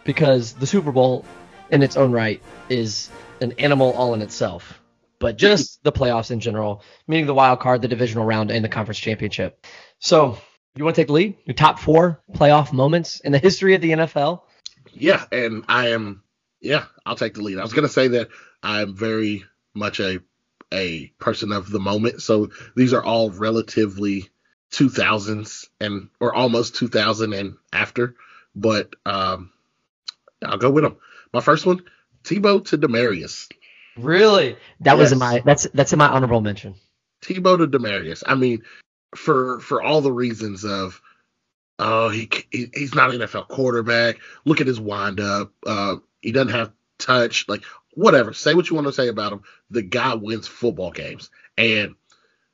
[0.03, 1.25] because the Super Bowl
[1.69, 3.09] in its own right is
[3.41, 4.81] an animal all in itself,
[5.19, 8.69] but just the playoffs in general, meaning the wild card, the divisional round, and the
[8.69, 9.65] conference championship.
[9.99, 10.37] So,
[10.75, 11.37] you want to take the lead?
[11.45, 14.41] Your top four playoff moments in the history of the NFL?
[14.93, 16.23] Yeah, and I am.
[16.61, 17.57] Yeah, I'll take the lead.
[17.57, 18.29] I was gonna say that
[18.63, 19.43] I'm very
[19.73, 20.19] much a
[20.73, 24.29] a person of the moment, so these are all relatively
[24.71, 28.15] 2000s and or almost 2000 and after,
[28.55, 29.51] but um,
[30.43, 30.97] I'll go with them.
[31.33, 31.83] My first one,
[32.23, 33.49] Tebow to Demaryius.
[33.97, 34.57] Really?
[34.81, 36.75] That was in my that's that's in my honorable mention.
[37.21, 38.23] Tebow to Demaryius.
[38.25, 38.63] I mean,
[39.15, 41.01] for for all the reasons of,
[41.77, 44.17] oh, he, he he's not an NFL quarterback.
[44.45, 45.51] Look at his windup.
[45.65, 47.47] Uh, he doesn't have touch.
[47.47, 47.63] Like
[47.93, 48.33] whatever.
[48.33, 49.41] Say what you want to say about him.
[49.69, 51.95] The guy wins football games, and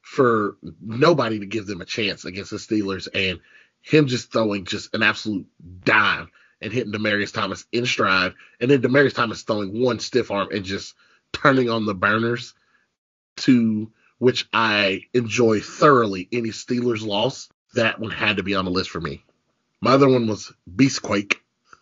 [0.06, 3.40] for nobody to give them a chance against the Steelers, and
[3.82, 5.48] him just throwing just an absolute
[5.84, 6.30] dime
[6.62, 10.64] and hitting Demaryius Thomas in stride, and then Demaryius Thomas throwing one stiff arm and
[10.64, 10.94] just
[11.34, 12.54] turning on the burners
[13.38, 17.50] to which I enjoy thoroughly any Steelers loss.
[17.74, 19.26] That one had to be on the list for me.
[19.82, 21.38] My other one was Beastquake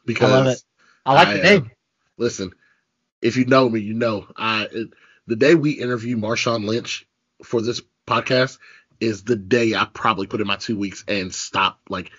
[0.06, 0.64] because I love it.
[1.06, 1.72] I like I, the uh, name.
[2.18, 2.54] listen,
[3.22, 4.94] if you know me, you know I it,
[5.28, 7.06] the day we interview Marshawn Lynch
[7.44, 8.58] for this podcast
[9.00, 12.12] is the day I probably put in my two weeks and stop like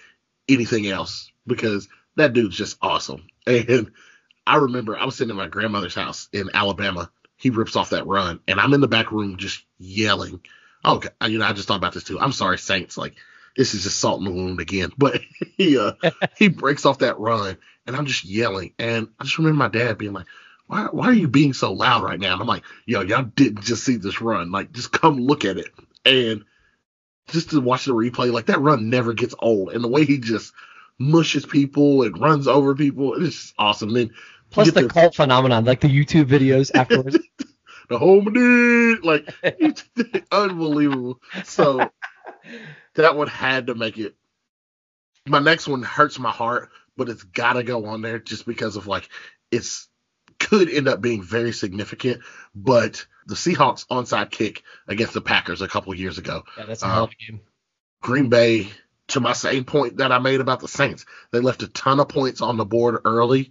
[0.49, 3.27] anything else because that dude's just awesome.
[3.47, 3.93] And
[4.47, 7.11] I remember I was sitting in my grandmother's house in Alabama.
[7.37, 10.41] He rips off that run, and I'm in the back room just yelling.
[10.83, 12.19] Oh, God, you know, I just thought about this too.
[12.19, 12.97] I'm sorry, Saints.
[12.97, 13.17] Like
[13.57, 14.93] this is just salt in the wound again.
[14.99, 15.21] But
[15.57, 15.93] he uh,
[16.39, 17.57] he breaks off that run,
[17.87, 18.75] and I'm just yelling.
[18.79, 20.27] And I just remember my dad being like,
[20.67, 23.63] "Why why are you being so loud right now?" And I'm like, "Yo, y'all didn't
[23.65, 24.51] just see this run.
[24.51, 25.71] Like, just come look at it."
[26.05, 26.45] And
[27.29, 29.73] just to watch the replay, like that run never gets old.
[29.73, 30.53] And the way he just
[30.99, 33.93] mushes people and runs over people, it's just awesome.
[33.93, 34.11] Then
[34.51, 37.19] Plus the the- cult phenomenon, like the YouTube videos afterwards.
[37.89, 39.85] the home dude, like it's
[40.31, 41.21] unbelievable.
[41.45, 41.91] So
[42.95, 44.15] that one had to make it.
[45.27, 48.77] My next one hurts my heart, but it's got to go on there just because
[48.77, 49.09] of like
[49.51, 49.89] it's
[50.59, 52.23] could end up being very significant.
[52.55, 56.87] But the Seahawks onside kick against the Packers a couple years ago, yeah, that's a
[56.87, 57.41] uh, a game.
[58.01, 58.69] Green Bay,
[59.09, 62.09] to my same point that I made about the Saints, they left a ton of
[62.09, 63.51] points on the board early.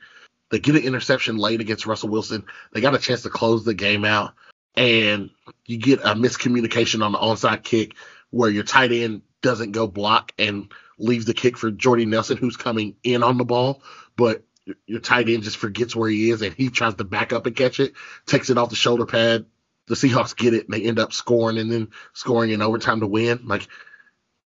[0.51, 2.45] They get an interception late against Russell Wilson.
[2.71, 4.33] They got a chance to close the game out,
[4.75, 5.31] and
[5.65, 7.95] you get a miscommunication on the onside kick
[8.29, 12.57] where your tight end doesn't go block and leave the kick for Jordy Nelson, who's
[12.57, 13.81] coming in on the ball,
[14.15, 14.43] but
[14.87, 17.55] your- tight end just forgets where he is and he tries to back up and
[17.55, 17.93] catch it,
[18.25, 19.45] takes it off the shoulder pad.
[19.87, 23.07] The Seahawks get it and they end up scoring and then scoring in overtime to
[23.07, 23.41] win.
[23.45, 23.67] Like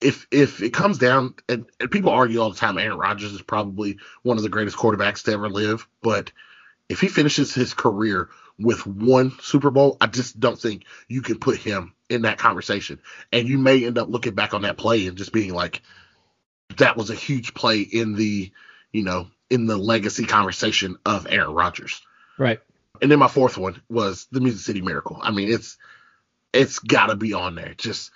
[0.00, 3.42] if if it comes down and, and people argue all the time Aaron Rodgers is
[3.42, 6.30] probably one of the greatest quarterbacks to ever live, but
[6.88, 11.38] if he finishes his career with one Super Bowl, I just don't think you can
[11.38, 13.00] put him in that conversation.
[13.32, 15.82] And you may end up looking back on that play and just being like,
[16.76, 18.52] that was a huge play in the,
[18.92, 22.00] you know, in the legacy conversation of Aaron Rodgers.
[22.38, 22.60] Right.
[23.00, 25.18] And then my fourth one was the Music City Miracle.
[25.20, 25.76] I mean, it's
[26.52, 27.74] it's got to be on there.
[27.76, 28.10] Just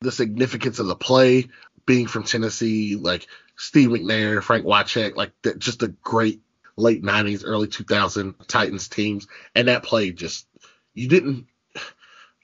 [0.00, 1.48] the significance of the play,
[1.86, 6.40] being from Tennessee, like Steve McNair, Frank Wycheck, like that, just a great
[6.76, 10.46] late '90s, early 2000 Titans teams, and that play just
[10.94, 11.46] you didn't.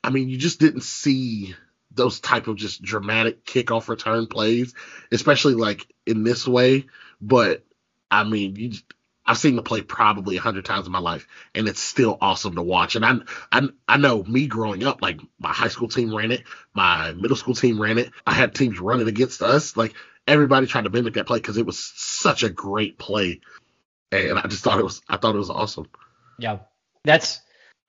[0.02, 1.54] I mean, you just didn't see
[1.90, 4.74] those type of just dramatic kickoff return plays,
[5.10, 6.86] especially like in this way.
[7.20, 7.64] But
[8.10, 8.72] I mean, you
[9.28, 12.54] I've seen the play probably a hundred times in my life, and it's still awesome
[12.54, 12.96] to watch.
[12.96, 13.16] And I,
[13.52, 17.36] I, I know me growing up, like my high school team ran it, my middle
[17.36, 18.10] school team ran it.
[18.26, 19.92] I had teams running against us, like
[20.26, 23.42] everybody tried to mimic that play because it was such a great play,
[24.10, 25.90] and I just thought it was, I thought it was awesome.
[26.38, 26.60] Yeah.
[27.04, 27.42] That's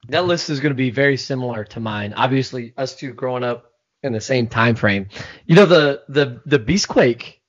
[0.09, 2.13] that list is going to be very similar to mine.
[2.13, 3.71] Obviously, us two growing up
[4.03, 5.07] in the same time frame.
[5.45, 7.39] You know the the the Beastquake,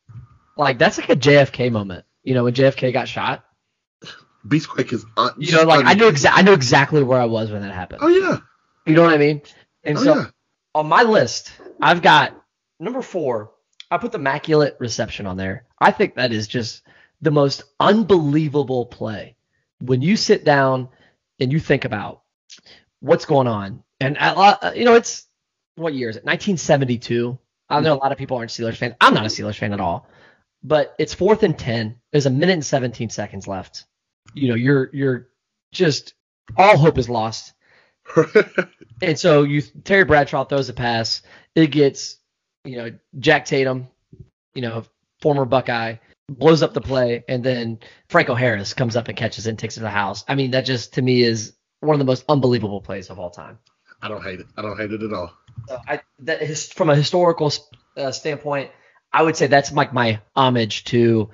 [0.56, 2.04] like that's like a JFK moment.
[2.22, 3.44] You know when JFK got shot.
[4.46, 7.50] Beastquake is, un- You know, like I know exa- I know exactly where I was
[7.50, 8.00] when that happened.
[8.02, 8.38] Oh yeah,
[8.86, 9.42] You know what I mean?
[9.84, 10.26] And oh so yeah.
[10.74, 12.34] on my list, I've got
[12.78, 13.52] number four.
[13.90, 15.66] I put the immaculate reception on there.
[15.78, 16.82] I think that is just
[17.20, 19.36] the most unbelievable play.
[19.80, 20.88] When you sit down
[21.38, 22.22] and you think about
[23.00, 25.26] what's going on, and a lot, uh, you know, it's
[25.74, 26.24] what year is it?
[26.24, 27.38] 1972.
[27.68, 28.94] I know a lot of people aren't Steelers fans.
[29.00, 30.06] I'm not a Steelers fan at all,
[30.62, 32.00] but it's fourth and ten.
[32.12, 33.84] There's a minute and 17 seconds left.
[34.34, 35.28] You know, you're you're
[35.72, 36.14] just
[36.56, 37.52] all hope is lost.
[39.02, 41.22] And so you Terry Bradshaw throws a pass.
[41.54, 42.16] It gets,
[42.64, 43.88] you know, Jack Tatum,
[44.54, 44.84] you know,
[45.22, 45.96] former Buckeye,
[46.28, 49.76] blows up the play, and then Franco Harris comes up and catches it and takes
[49.76, 50.24] it to the house.
[50.28, 53.30] I mean, that just to me is one of the most unbelievable plays of all
[53.30, 53.58] time.
[54.02, 54.46] I don't hate it.
[54.56, 55.32] I don't hate it at all.
[55.68, 57.52] So I that is from a historical
[57.96, 58.70] uh, standpoint,
[59.12, 61.30] I would say that's like my homage to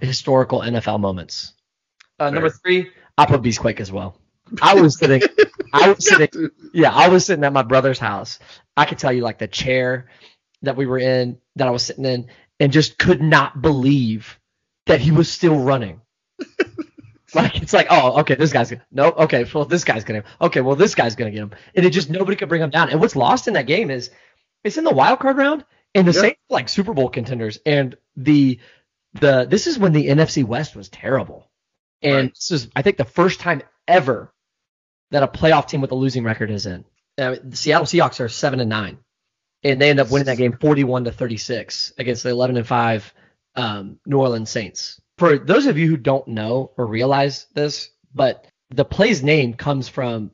[0.00, 1.52] historical NFL moments.
[2.18, 4.16] Uh, number three, I put Beastquake as well.
[4.60, 5.22] I was sitting,
[5.72, 8.38] I was sitting, yeah, I was sitting at my brother's house.
[8.76, 10.08] I could tell you like the chair
[10.62, 12.28] that we were in, that I was sitting in,
[12.60, 14.38] and just could not believe
[14.86, 16.00] that he was still running.
[17.34, 20.60] Like it's like, oh, okay, this guy's gonna no, okay, well this guy's gonna okay,
[20.60, 22.90] well this guy's gonna get him, and it just nobody could bring him down.
[22.90, 24.10] And what's lost in that game is
[24.64, 25.64] it's in the wild card round,
[25.94, 26.20] and the Yeah.
[26.20, 28.58] Saints like Super Bowl contenders, and the
[29.14, 31.50] the this is when the NFC West was terrible,
[32.02, 32.34] and Right.
[32.34, 34.32] this is I think the first time ever
[35.10, 36.84] that a playoff team with a losing record is in.
[37.18, 38.98] Uh, the Seattle Seahawks are seven and nine,
[39.62, 43.12] and they end up winning that game forty-one to thirty-six against the eleven and five
[43.54, 44.98] um, New Orleans Saints.
[45.18, 49.88] For those of you who don't know or realize this, but the play's name comes
[49.88, 50.30] from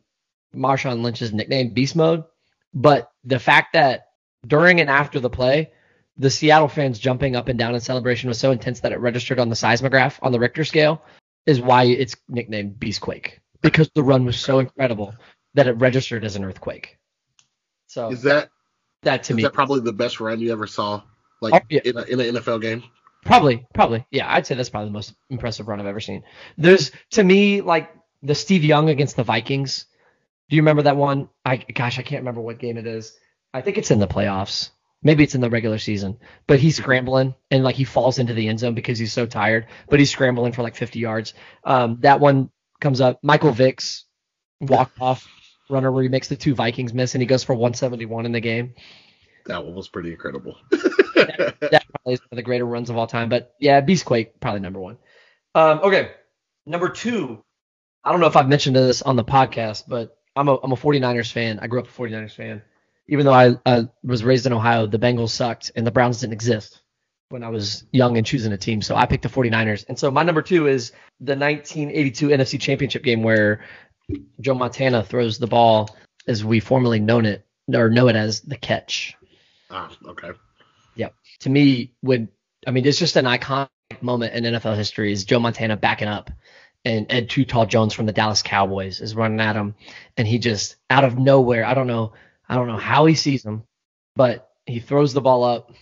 [0.55, 2.23] Marshawn Lynch's nickname, Beast Mode.
[2.73, 4.08] But the fact that
[4.47, 5.73] during and after the play,
[6.17, 9.39] the Seattle fans jumping up and down in celebration was so intense that it registered
[9.39, 11.03] on the seismograph on the Richter scale,
[11.47, 15.15] is why it's nicknamed Beastquake because the run was so incredible
[15.55, 16.99] that it registered as an earthquake.
[17.87, 18.51] So Is that
[19.03, 21.03] that to is me, that probably the best run you ever saw,
[21.41, 21.81] like Oh, yeah.
[21.85, 22.83] in, a, in an NFL game?
[23.25, 24.07] Probably, probably.
[24.11, 26.23] Yeah, I'd say that's probably the most impressive run I've ever seen.
[26.57, 27.91] There's to me like
[28.23, 29.87] the Steve Young against the Vikings.
[30.49, 31.29] Do you remember that one?
[31.45, 33.17] I gosh, I can't remember what game it is.
[33.53, 34.71] I think it's in the playoffs.
[35.03, 36.19] Maybe it's in the regular season.
[36.47, 39.67] But he's scrambling and like he falls into the end zone because he's so tired.
[39.89, 41.35] But he's scrambling for like 50 yards.
[41.65, 43.21] Um, that one comes up.
[43.23, 44.05] Michael Vick's
[44.61, 45.27] walk off
[45.71, 48.41] runner where he makes the two Vikings miss and he goes for 171 in the
[48.41, 48.75] game.
[49.47, 50.57] That one was pretty incredible.
[50.71, 53.29] that probably is one of the greater runs of all time.
[53.29, 54.99] But yeah, Beastquake probably number one.
[55.55, 56.11] Um, okay,
[56.67, 57.43] number two.
[58.05, 60.77] I don't know if I've mentioned this on the podcast, but I'm a I'm a
[60.77, 61.59] 49ers fan.
[61.61, 62.63] I grew up a 49ers fan.
[63.09, 66.35] Even though I uh, was raised in Ohio, the Bengals sucked and the Browns didn't
[66.35, 66.83] exist
[67.31, 68.83] when I was young and choosing a team.
[68.83, 69.87] So I picked the 49ers.
[69.89, 73.65] And so my number two is the 1982 NFC Championship game where
[74.41, 75.97] Joe Montana throws the ball
[76.27, 79.15] as we formerly known it or know it as the catch
[79.71, 80.31] ah, okay.
[80.97, 81.15] Yep.
[81.41, 82.29] To me when
[82.67, 83.69] I mean it's just an iconic
[84.01, 86.31] moment in NFL history is Joe Montana backing up
[86.85, 89.75] and Ed Too Tall Jones from the Dallas Cowboys is running at him
[90.17, 92.13] and he just out of nowhere I don't know
[92.49, 93.65] I don't know how he sees him
[94.19, 95.73] but he throws the ball up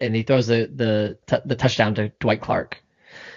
[0.00, 2.82] and he throws the the t- the touchdown to Dwight Clark.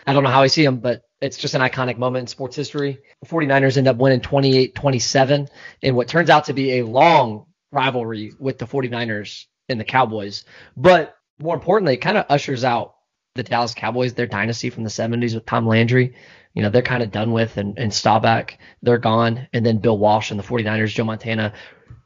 [0.08, 2.56] I don't know how I see him but it's just an iconic moment in sports
[2.56, 3.00] history.
[3.22, 5.50] The 49ers end up winning 28-27
[5.82, 10.46] in what turns out to be a long rivalry with the 49ers and the Cowboys.
[10.76, 12.96] But more importantly, it kind of ushers out
[13.34, 16.16] the Dallas Cowboys, their dynasty from the 70s with Tom Landry.
[16.54, 19.48] You know, they're kind of done with, and, and Staubach, they're gone.
[19.54, 21.54] And then Bill Walsh and the 49ers, Joe Montana,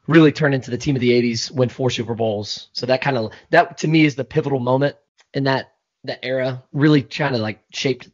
[0.06, 2.68] really turn into the team of the 80s, win four Super Bowls.
[2.72, 4.96] So that kind of, that to me is the pivotal moment
[5.32, 5.72] in that,
[6.04, 8.08] that era, really trying to like shaped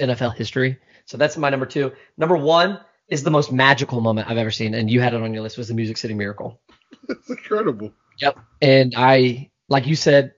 [0.00, 0.78] NFL history.
[1.04, 1.92] So that's my number two.
[2.16, 5.34] Number one is the most magical moment I've ever seen, and you had it on
[5.34, 6.60] your list was the Music City Miracle.
[7.08, 7.92] It's incredible.
[8.18, 8.38] Yep.
[8.62, 10.34] And I, like you said,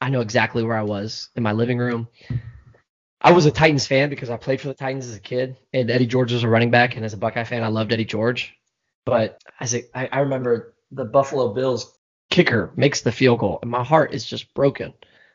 [0.00, 2.06] I know exactly where I was in my living room.
[3.20, 5.90] I was a Titans fan because I played for the Titans as a kid, and
[5.90, 6.96] Eddie George was a running back.
[6.96, 8.54] And as a Buckeye fan, I loved Eddie George.
[9.04, 11.96] But as a, I, I remember the Buffalo Bills
[12.30, 14.94] kicker makes the field goal, and my heart is just broken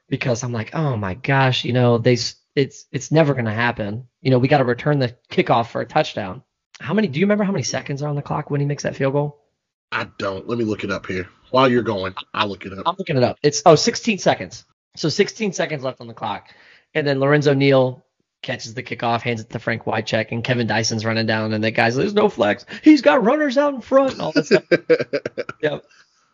[0.09, 2.17] because I'm like, oh my gosh, you know, they,
[2.55, 4.07] it's, it's never gonna happen.
[4.21, 6.43] You know, we got to return the kickoff for a touchdown.
[6.79, 7.07] How many?
[7.07, 9.13] Do you remember how many seconds are on the clock when he makes that field
[9.13, 9.43] goal?
[9.91, 10.47] I don't.
[10.47, 11.27] Let me look it up here.
[11.49, 12.83] While you're going, I'll look it up.
[12.85, 13.37] I'm looking it up.
[13.41, 14.65] It's oh 16 seconds.
[14.95, 16.49] So 16 seconds left on the clock.
[16.93, 18.03] And then Lorenzo Neal
[18.41, 21.71] catches the kickoff, hands it to Frank Wycheck, and Kevin Dyson's running down, and the
[21.71, 22.65] guy's like, there's no flex.
[22.83, 24.63] He's got runners out in front and all stuff.
[25.61, 25.85] yep.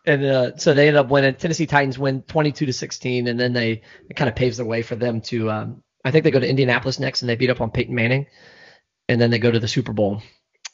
[0.06, 1.36] And uh, so they end up winning.
[1.36, 4.82] Tennessee Titans win 22 to 16, and then they it kind of paves the way
[4.82, 5.50] for them to.
[5.50, 8.28] Um, I think they go to Indianapolis next, and they beat up on Peyton Manning,
[9.08, 10.22] and then they go to the Super Bowl,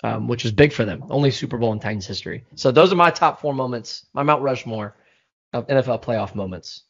[0.04, 1.04] um, which is big for them.
[1.12, 2.46] Only Super Bowl in Titans history.
[2.56, 4.96] So those are my top four moments, my Mount Rushmore
[5.54, 6.84] of NFL playoff moments.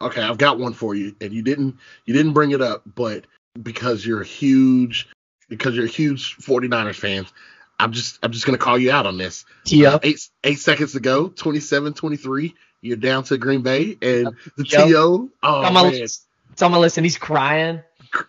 [0.00, 1.76] Okay, I've got one for you, and you didn't
[2.06, 3.26] you didn't bring it up, but
[3.60, 5.08] because you're a huge
[5.48, 7.32] because you're a huge 49ers fans,
[7.78, 9.44] I'm just I'm just gonna call you out on this.
[9.64, 9.90] Tio.
[9.92, 12.54] Uh, eight eight seconds to go, 27-23.
[12.82, 15.18] You're down to Green Bay, and the Yo.
[15.18, 16.26] To oh my man, list.
[16.52, 17.82] It's on my list, and he's crying.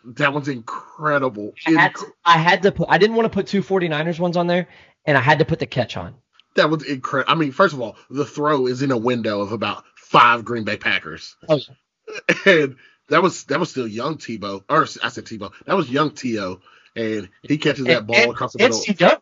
[0.04, 1.54] that one's incredible.
[1.66, 2.88] I had, to, I had to put.
[2.90, 4.68] I didn't want to put two 49ers ones on there,
[5.06, 6.14] and I had to put the catch on.
[6.56, 7.32] that was incredible.
[7.32, 10.66] I mean, first of all, the throw is in a window of about five Green
[10.66, 11.60] Bay Packers, Oh,
[12.46, 12.76] and
[13.12, 15.52] that was that was still young Tebow, or I said Tebow.
[15.66, 16.62] That was young T.O.,
[16.96, 18.96] and he catches that and, ball and, across the and middle.
[19.10, 19.20] Young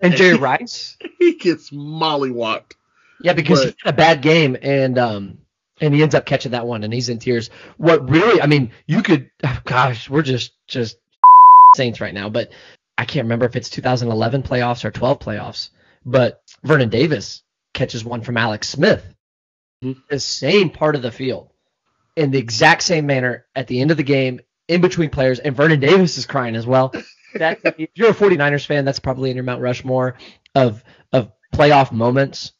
[0.00, 0.96] and Jerry Rice.
[1.18, 2.72] he gets mollywopped.
[3.22, 5.38] Yeah, because he had a bad game, and um,
[5.80, 7.50] and he ends up catching that one, and he's in tears.
[7.76, 8.40] What really?
[8.40, 9.30] I mean, you could.
[9.64, 10.96] gosh, we're just just
[11.76, 12.50] saints right now, but
[12.96, 15.70] I can't remember if it's 2011 playoffs or 12 playoffs.
[16.04, 17.42] But Vernon Davis
[17.74, 19.04] catches one from Alex Smith,
[19.84, 20.02] Mhm.
[20.08, 21.49] the same part of the field,
[22.16, 25.56] in the exact same manner at the end of the game in between players, and
[25.56, 26.92] Vernon Davis is crying as well.
[27.34, 30.16] That if you're a 49ers fan, that's probably in your Mount Rushmore
[30.54, 30.82] of
[31.12, 32.52] of playoff moments.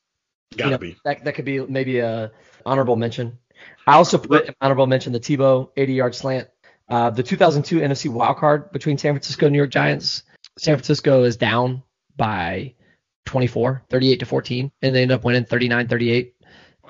[0.57, 0.96] Gotta You know, be.
[1.05, 2.32] That that could be maybe a
[2.66, 3.38] honorable mention.
[3.86, 6.48] I also put in honorable mention the Tebow 80 yard slant.
[6.88, 10.24] Uh, the 2002 NFC wildcard between San Francisco and New York Giants.
[10.59, 11.82] San Francisco is down
[12.16, 12.74] by
[13.26, 16.34] 24, 38 to 14, and they end up winning 39 38.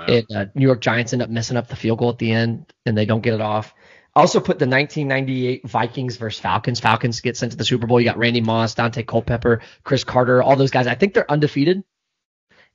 [0.01, 0.07] Wow.
[0.07, 2.73] And uh, New York Giants end up messing up the field goal at the end,
[2.87, 3.75] and they don't get it off.
[4.17, 6.81] Also put the 1998 Vikings versus Falcons.
[6.81, 8.01] Falcons get sent to the Super Bowl.
[8.01, 10.87] You got Randy Moss, Daunte Culpepper, Cris Carter, all those guys.
[10.87, 11.85] I think they're undefeated.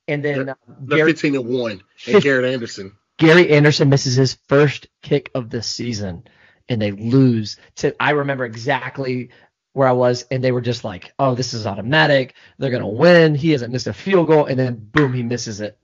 [0.08, 1.72] And then uh, They're Gary, 15 and 1.
[1.72, 2.96] And Fif- Garrett Anderson.
[3.18, 6.26] Gary Anderson misses his first kick of the season,
[6.70, 7.58] and they lose.
[7.78, 9.30] To I remember exactly
[9.74, 12.36] where I was, and they were just like, "Oh, this is automatic.
[12.60, 13.34] They're gonna win.
[13.34, 15.78] He hasn't missed a field goal, and then boom, he misses it."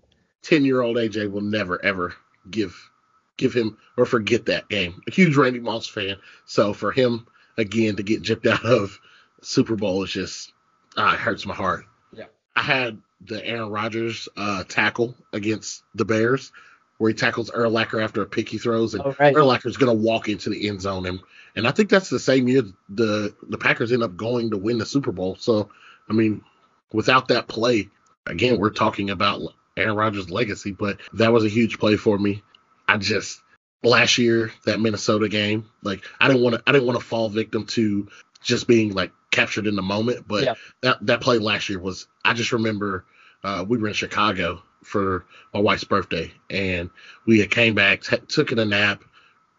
[0.43, 2.13] 10 year old AJ will never, ever
[2.49, 2.89] give
[3.37, 5.01] give him or forget that game.
[5.07, 6.17] A huge Randy Moss fan.
[6.45, 7.25] So for him,
[7.57, 8.99] again, to get gypped out of
[9.41, 10.53] Super Bowl is just,
[10.95, 11.85] ah, it hurts my heart.
[12.13, 12.25] Yeah.
[12.55, 16.51] I had the Aaron Rodgers uh, tackle against the Bears
[16.97, 19.33] where he tackles Urlacher after a pick he throws, and Oh, right.
[19.33, 21.07] Urlacher's going to walk into the end zone.
[21.07, 21.19] And,
[21.55, 24.77] and I think that's the same year the, the Packers end up going to win
[24.77, 25.35] the Super Bowl.
[25.39, 25.71] So,
[26.07, 26.43] I mean,
[26.93, 27.89] without that play,
[28.27, 29.41] again, we're talking about
[29.77, 32.43] Aaron Rodgers' legacy, but that was a huge play for me.
[32.87, 33.41] I just
[33.83, 37.29] last year that Minnesota game, like I didn't want to I didn't want to fall
[37.29, 38.07] victim to
[38.43, 40.55] just being like captured in the moment, but Yeah.
[40.81, 43.05] that that play last year was I just remember
[43.43, 46.89] uh, we were in Chicago for my wife's birthday and
[47.25, 49.03] we had came back, t- took a nap,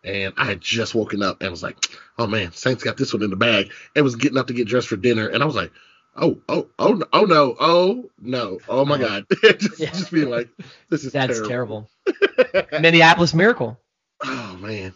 [0.05, 1.77] and I had just woken up and was like,
[2.19, 3.71] oh man, Saints got this one in the bag.
[3.95, 5.73] And was getting up to get dressed for dinner, and I was like,
[6.15, 9.23] Oh, oh, oh, oh, no, oh no, oh no, oh my uh-huh.
[9.43, 9.91] god, just, Yeah.
[9.91, 10.49] just being like,
[10.91, 11.89] this is That's terrible.
[12.07, 12.69] terrible.
[12.81, 13.79] Minneapolis Miracle.
[14.25, 14.93] Oh man.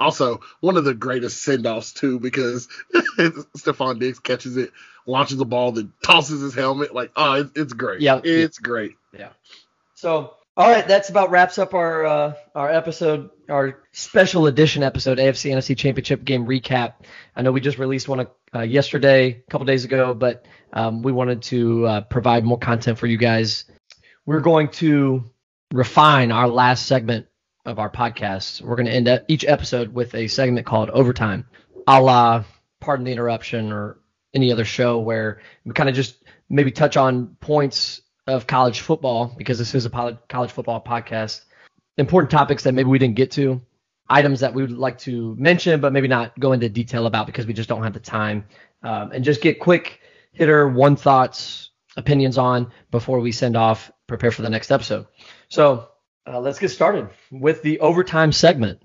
[0.00, 2.66] Also, one of the greatest send offs too, because
[3.56, 4.72] Stefon Diggs catches it,
[5.06, 6.92] launches the ball, then tosses his helmet.
[6.92, 8.00] Like, oh, it's, it's great.
[8.00, 8.20] Yeah.
[8.24, 8.96] it's great.
[9.16, 9.28] Yeah.
[9.94, 15.18] So, all right, that's about wraps up our uh, our episode, our special edition episode,
[15.18, 16.94] AFC NFC Championship game recap.
[17.36, 21.12] I know we just released one uh, yesterday, a couple days ago, but um, we
[21.12, 23.66] wanted to uh, provide more content for you guys.
[24.26, 25.30] We're going to
[25.72, 27.28] refine our last segment
[27.64, 28.60] of our podcast.
[28.60, 31.46] We're going to end up each episode with a segment called Overtime,
[31.86, 32.42] a la
[32.80, 34.00] Pardon the Interruption or
[34.34, 36.16] any other show where we kind of just
[36.50, 41.44] maybe touch on points of college football because this is a pol- college football podcast.
[41.96, 43.60] Important topics that maybe we didn't get to,
[44.08, 47.46] items that we would like to mention, but maybe not go into detail about because
[47.46, 48.44] we just don't have the time,
[48.82, 50.00] um, and just get quick
[50.32, 55.06] hitter one thoughts, opinions on before we send off, prepare for the next episode.
[55.48, 55.88] So
[56.26, 58.82] uh, let's get started with the overtime segment.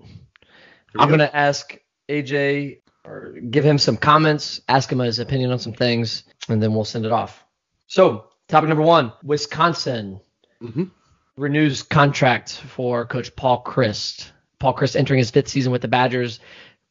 [0.98, 1.16] I'm go.
[1.16, 1.78] going to ask
[2.08, 6.74] AJ or give him some comments, ask him his opinion on some things, and then
[6.74, 7.44] we'll send it off.
[7.86, 10.20] So, topic number one Wisconsin
[10.62, 10.90] Mhm.
[11.36, 14.30] renews contract for Coach Paul Chryst.
[14.58, 16.40] Paul Chryst entering his fifth season with the Badgers.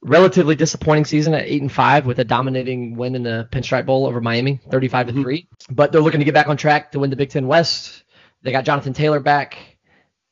[0.06, 4.06] Relatively disappointing season at eight and five with a dominating win in the Pinstripe Bowl
[4.06, 5.47] over Miami, 35 to three.
[5.72, 8.04] But they're looking to get back on track to win the Big Ten West.
[8.41, 9.58] They got Jonathan Taylor back.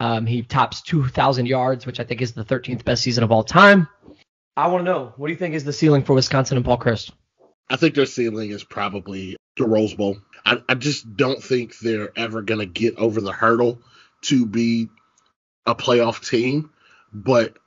[0.01, 3.43] Um, he tops 2,000 yards, which I think is the 13th best season of all
[3.43, 3.88] time.
[4.57, 6.78] I want to know, what do you think is the ceiling for Wisconsin and Paul
[6.78, 7.11] Chryst?
[7.69, 10.17] I think their ceiling is probably the Rose Bowl.
[10.45, 13.79] I, I just don't think they're ever going to get over the hurdle
[14.23, 14.89] to be
[15.65, 16.71] a playoff team.
[17.13, 17.57] But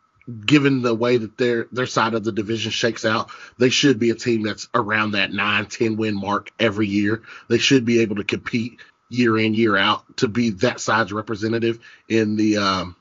[0.44, 4.10] given the way that their their side of the division shakes out, they should be
[4.10, 7.22] a team that's around that 9, 10 win mark every year.
[7.48, 11.78] They should be able to compete year in, year out to be that side's representative
[12.08, 12.96] in the um,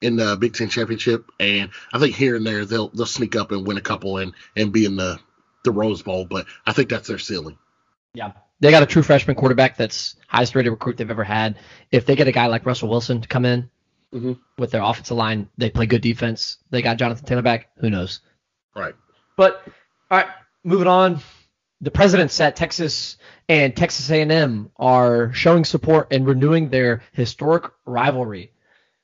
[0.00, 1.30] in the Big Ten championship.
[1.40, 4.34] And I think here and there they'll they'll sneak up and win a couple and
[4.56, 5.18] and be in the
[5.64, 6.24] the Rose Bowl.
[6.24, 7.58] But I think that's their ceiling.
[8.14, 8.32] Yeah.
[8.60, 11.56] They got a true freshman quarterback that's highest rated recruit they've ever had.
[11.90, 13.70] If they get a guy like Russell Wilson to come in
[14.12, 14.38] Mhm.
[14.58, 16.58] with their offensive line, they play good defense.
[16.70, 17.68] They got Jonathan Taylor back.
[17.78, 18.20] Who knows?
[18.74, 18.94] Right.
[19.36, 19.62] But
[20.10, 20.28] all right,
[20.64, 21.20] moving on.
[21.80, 23.16] The presidents at Texas
[23.48, 28.50] and Texas A&M are showing support and renewing their historic rivalry,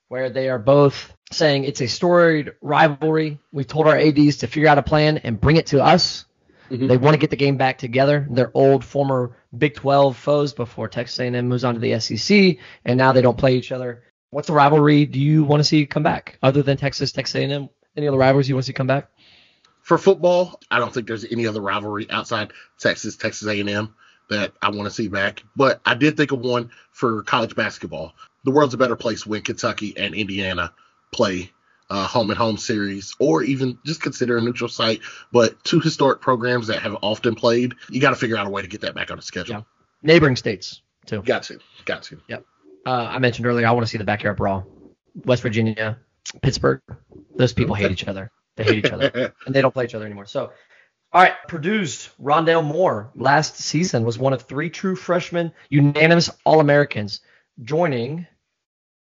[0.08, 3.38] where they are both saying it's a storied rivalry.
[3.52, 6.24] We told our ads to figure out a plan and bring it to us.
[6.70, 6.88] Mhm.
[6.88, 8.26] They want to get the game back together.
[8.30, 12.98] They're old former Big 12 foes before Texas A&M moves on to the SEC, and
[12.98, 14.02] now they don't play each other.
[14.30, 17.68] What's the rivalry do you want to see come back other than Texas, Texas A&M?
[17.96, 19.10] Any other rivalries you want to see come back?
[19.82, 23.94] For football, I don't think there's any other rivalry outside Texas, Texas A&M
[24.30, 25.42] that I want to see back.
[25.54, 28.14] But I did think of one for college basketball.
[28.44, 30.72] The world's a better place when Kentucky and Indiana
[31.12, 31.52] play
[31.90, 35.00] uh, home and home series, or even just consider a neutral site.
[35.32, 38.62] But two historic programs that have often played, you got to figure out a way
[38.62, 39.56] to get that back on the schedule.
[39.56, 39.62] Yeah.
[40.02, 41.22] Neighboring states too.
[41.22, 42.20] Got to, got to.
[42.30, 42.40] Uh,
[42.86, 44.66] I mentioned earlier I want to see the backyard brawl.
[45.24, 45.98] West Virginia,
[46.42, 46.82] Pittsburgh.
[47.36, 48.30] Those people hate each other.
[48.56, 50.26] They hate each other, and they don't play each other anymore.
[50.26, 50.52] So,
[51.12, 56.60] all right, Purdue's Rondell Moore last season was one of three true freshmen, unanimous All
[56.60, 57.20] Americans,
[57.62, 58.26] joining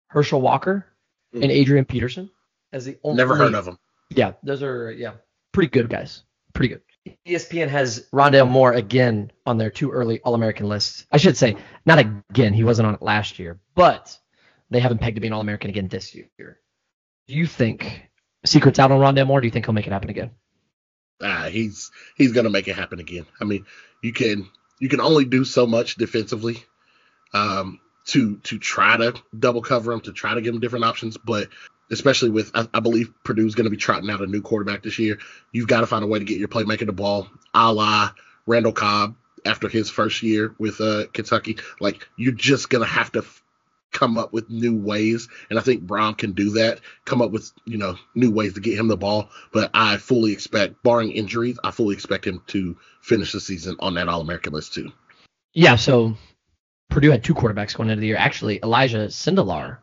[0.09, 0.87] Herschel Walker
[1.33, 2.31] and Adrian Peterson
[2.77, 3.16] as the only.
[3.16, 3.79] Never heard of them.
[4.11, 5.14] Yeah, those are yeah,
[5.53, 6.22] pretty good guys.
[6.53, 6.83] Pretty good.
[7.27, 11.07] ESPN has Rondale Moore again on their too early All American list.
[11.11, 12.53] I should say, not again.
[12.53, 14.16] He wasn't on it last year, but
[14.70, 16.29] they haven't pegged to be an All American again this year.
[17.27, 18.09] Do you think
[18.45, 19.41] secrets out on Rondale Moore?
[19.41, 20.31] Do you think he'll make it happen again?
[21.22, 23.27] Ah, he's he's gonna make it happen again.
[23.41, 23.64] I mean,
[24.03, 24.49] you can
[24.79, 26.64] you can only do so much defensively
[27.33, 31.17] um, to to try to double cover him, to try to give him different options.
[31.17, 31.49] But
[31.91, 34.99] especially with, I, I believe Purdue's going to be trotting out a new quarterback this
[34.99, 35.19] year.
[35.53, 38.13] You've got to find a way to get your playmaker the ball, a la
[38.47, 41.59] Randall Cobb after his first year with uh, Kentucky.
[41.81, 43.43] Like you're just gonna have to f-
[43.93, 46.81] come up with new ways, and I think Brohm can do that.
[47.05, 49.31] Come up with you know new ways to get him the ball.
[49.53, 53.95] But I fully expect, barring injuries, I fully expect him to finish the season on
[53.95, 54.93] that All American list too.
[55.53, 55.77] Yeah.
[55.77, 56.17] So
[56.91, 58.16] Purdue had two quarterbacks going into the year.
[58.16, 59.78] Actually, Elijah Sindelar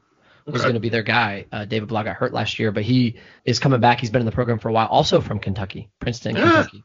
[0.45, 0.63] was Okay.
[0.63, 1.45] going to be their guy.
[1.51, 3.99] Uh, David Blough got hurt last year, but he is coming back.
[3.99, 4.87] He's been in the program for a while.
[4.87, 6.41] Also from Kentucky, Princeton, Yeah.
[6.51, 6.83] Kentucky.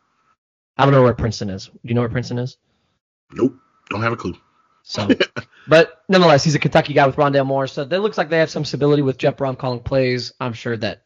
[0.77, 1.67] I don't know where Princeton is.
[1.67, 2.57] Do you know where Princeton is?
[3.33, 3.55] Nope,
[3.91, 4.35] don't have a clue.
[4.85, 5.09] So,
[5.69, 7.67] but nonetheless, he's a Kentucky guy with Rondale Moore.
[7.67, 10.33] So it looks like they have some stability with Jeff Brohm calling plays.
[10.41, 11.03] I'm sure that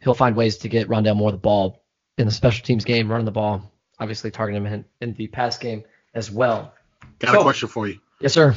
[0.00, 1.82] he'll find ways to get Rondale Moore the ball
[2.18, 5.56] in the special teams game, running the ball, obviously targeting him in, in the pass
[5.58, 5.84] game
[6.14, 6.74] as well.
[7.18, 7.98] Got So- a question for you.
[8.20, 8.54] Yes, sir.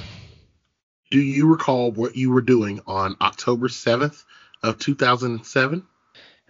[1.11, 4.23] Do you recall what you were doing on October seventh
[4.61, 5.85] of two thousand and seven?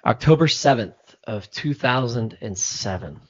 [0.05, 0.93] October 7th
[1.25, 3.21] of 2007.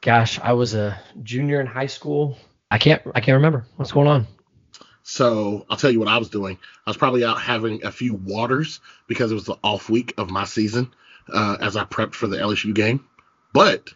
[0.00, 2.38] Gosh, I was a junior in high school.
[2.70, 4.26] I can't I can't remember what's going on.
[5.02, 6.58] So I'll tell you what I was doing.
[6.86, 10.30] I was probably out having a few waters because it was the off week of
[10.30, 10.92] my season
[11.32, 13.06] uh, as I prepped for the LSU game.
[13.52, 13.92] But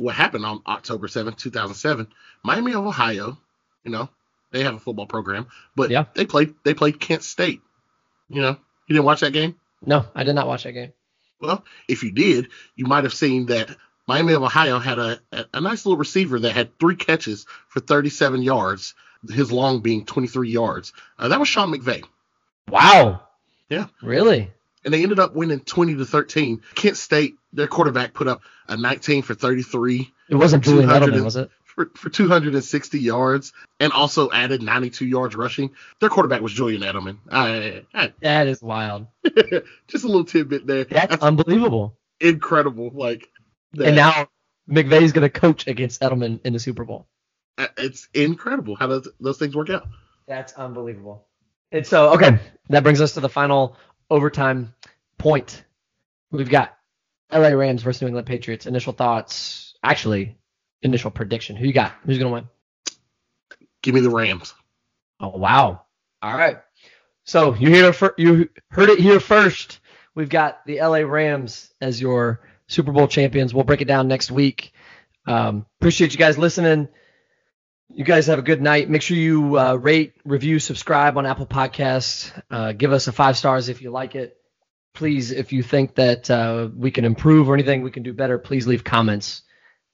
[0.00, 2.08] what happened on October 7th, 2007,
[2.42, 3.38] Miami of Ohio,
[3.84, 4.08] you know,
[4.50, 5.46] they have a football program,
[5.76, 6.04] but Yeah.
[6.14, 7.60] they played they played Kent State.
[8.28, 9.56] You know, you didn't watch that game?
[9.84, 10.92] No, I did not watch that game.
[11.40, 13.74] Well, if you did, you might have seen that
[14.06, 15.20] Miami of Ohio had a,
[15.54, 18.94] a, nice little receiver that had three catches for 37 yards,
[19.28, 20.92] his long being 23 yards.
[21.18, 22.04] Uh, that was Sean McVay.
[22.68, 23.22] Wow.
[23.68, 23.86] Yeah.
[24.02, 24.50] Really?
[24.84, 26.62] And they ended up winning 20 to 13.
[26.74, 31.24] Kent State, their quarterback put up a 19 for 33 It wasn't Julian 200 Edelman,
[31.24, 31.50] was it?
[31.64, 35.70] for, for 260 yards and also added 92 yards rushing.
[36.00, 37.18] Their quarterback was Julian Edelman.
[37.30, 39.06] I, I, That is wild.
[39.88, 40.84] just a little tidbit there.
[40.84, 41.96] That's That's unbelievable.
[42.20, 42.90] incredible.
[42.92, 43.28] Like,
[43.74, 44.28] that- And now
[44.68, 47.06] McVay's going to coach against Edelman in the Super Bowl.
[47.58, 49.86] uh, it's incredible how those, those things work out.
[50.26, 51.26] That's unbelievable.
[51.72, 53.76] And so, okay, that brings us to the final
[54.10, 54.74] overtime
[55.18, 55.64] point.
[56.30, 56.76] We've got
[57.32, 58.66] LA Rams versus New England Patriots.
[58.66, 60.36] Initial thoughts, actually,
[60.82, 61.56] initial prediction.
[61.56, 61.92] Who you got?
[62.04, 62.48] Who's going to win?
[63.82, 64.54] Give me the Rams.
[65.20, 65.82] Oh, wow.
[66.22, 66.58] All right.
[67.24, 69.80] So you hear it you heard it here first.
[70.14, 73.54] We've got the LA Rams as your Super Bowl champions.
[73.54, 74.72] We'll break it down next week.
[75.26, 76.88] Um, appreciate you guys listening.
[77.92, 78.88] You guys have a good night.
[78.88, 82.30] Make sure you uh, rate, review, subscribe on Apple Podcasts.
[82.50, 84.36] Uh, give us a five stars if you like it.
[84.94, 88.38] Please, if you think that uh, we can improve or anything we can do better,
[88.38, 89.42] please leave comments.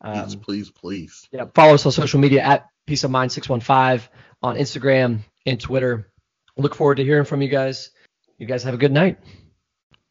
[0.02, 1.26] Please, Um, please, please.
[1.32, 4.08] yeah, follow us on social media at Peace of Mind 615
[4.42, 6.12] on Instagram and Twitter.
[6.56, 7.90] Look forward to hearing from you guys.
[8.38, 9.18] You guys have a good night.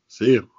[0.08, 0.50] See you.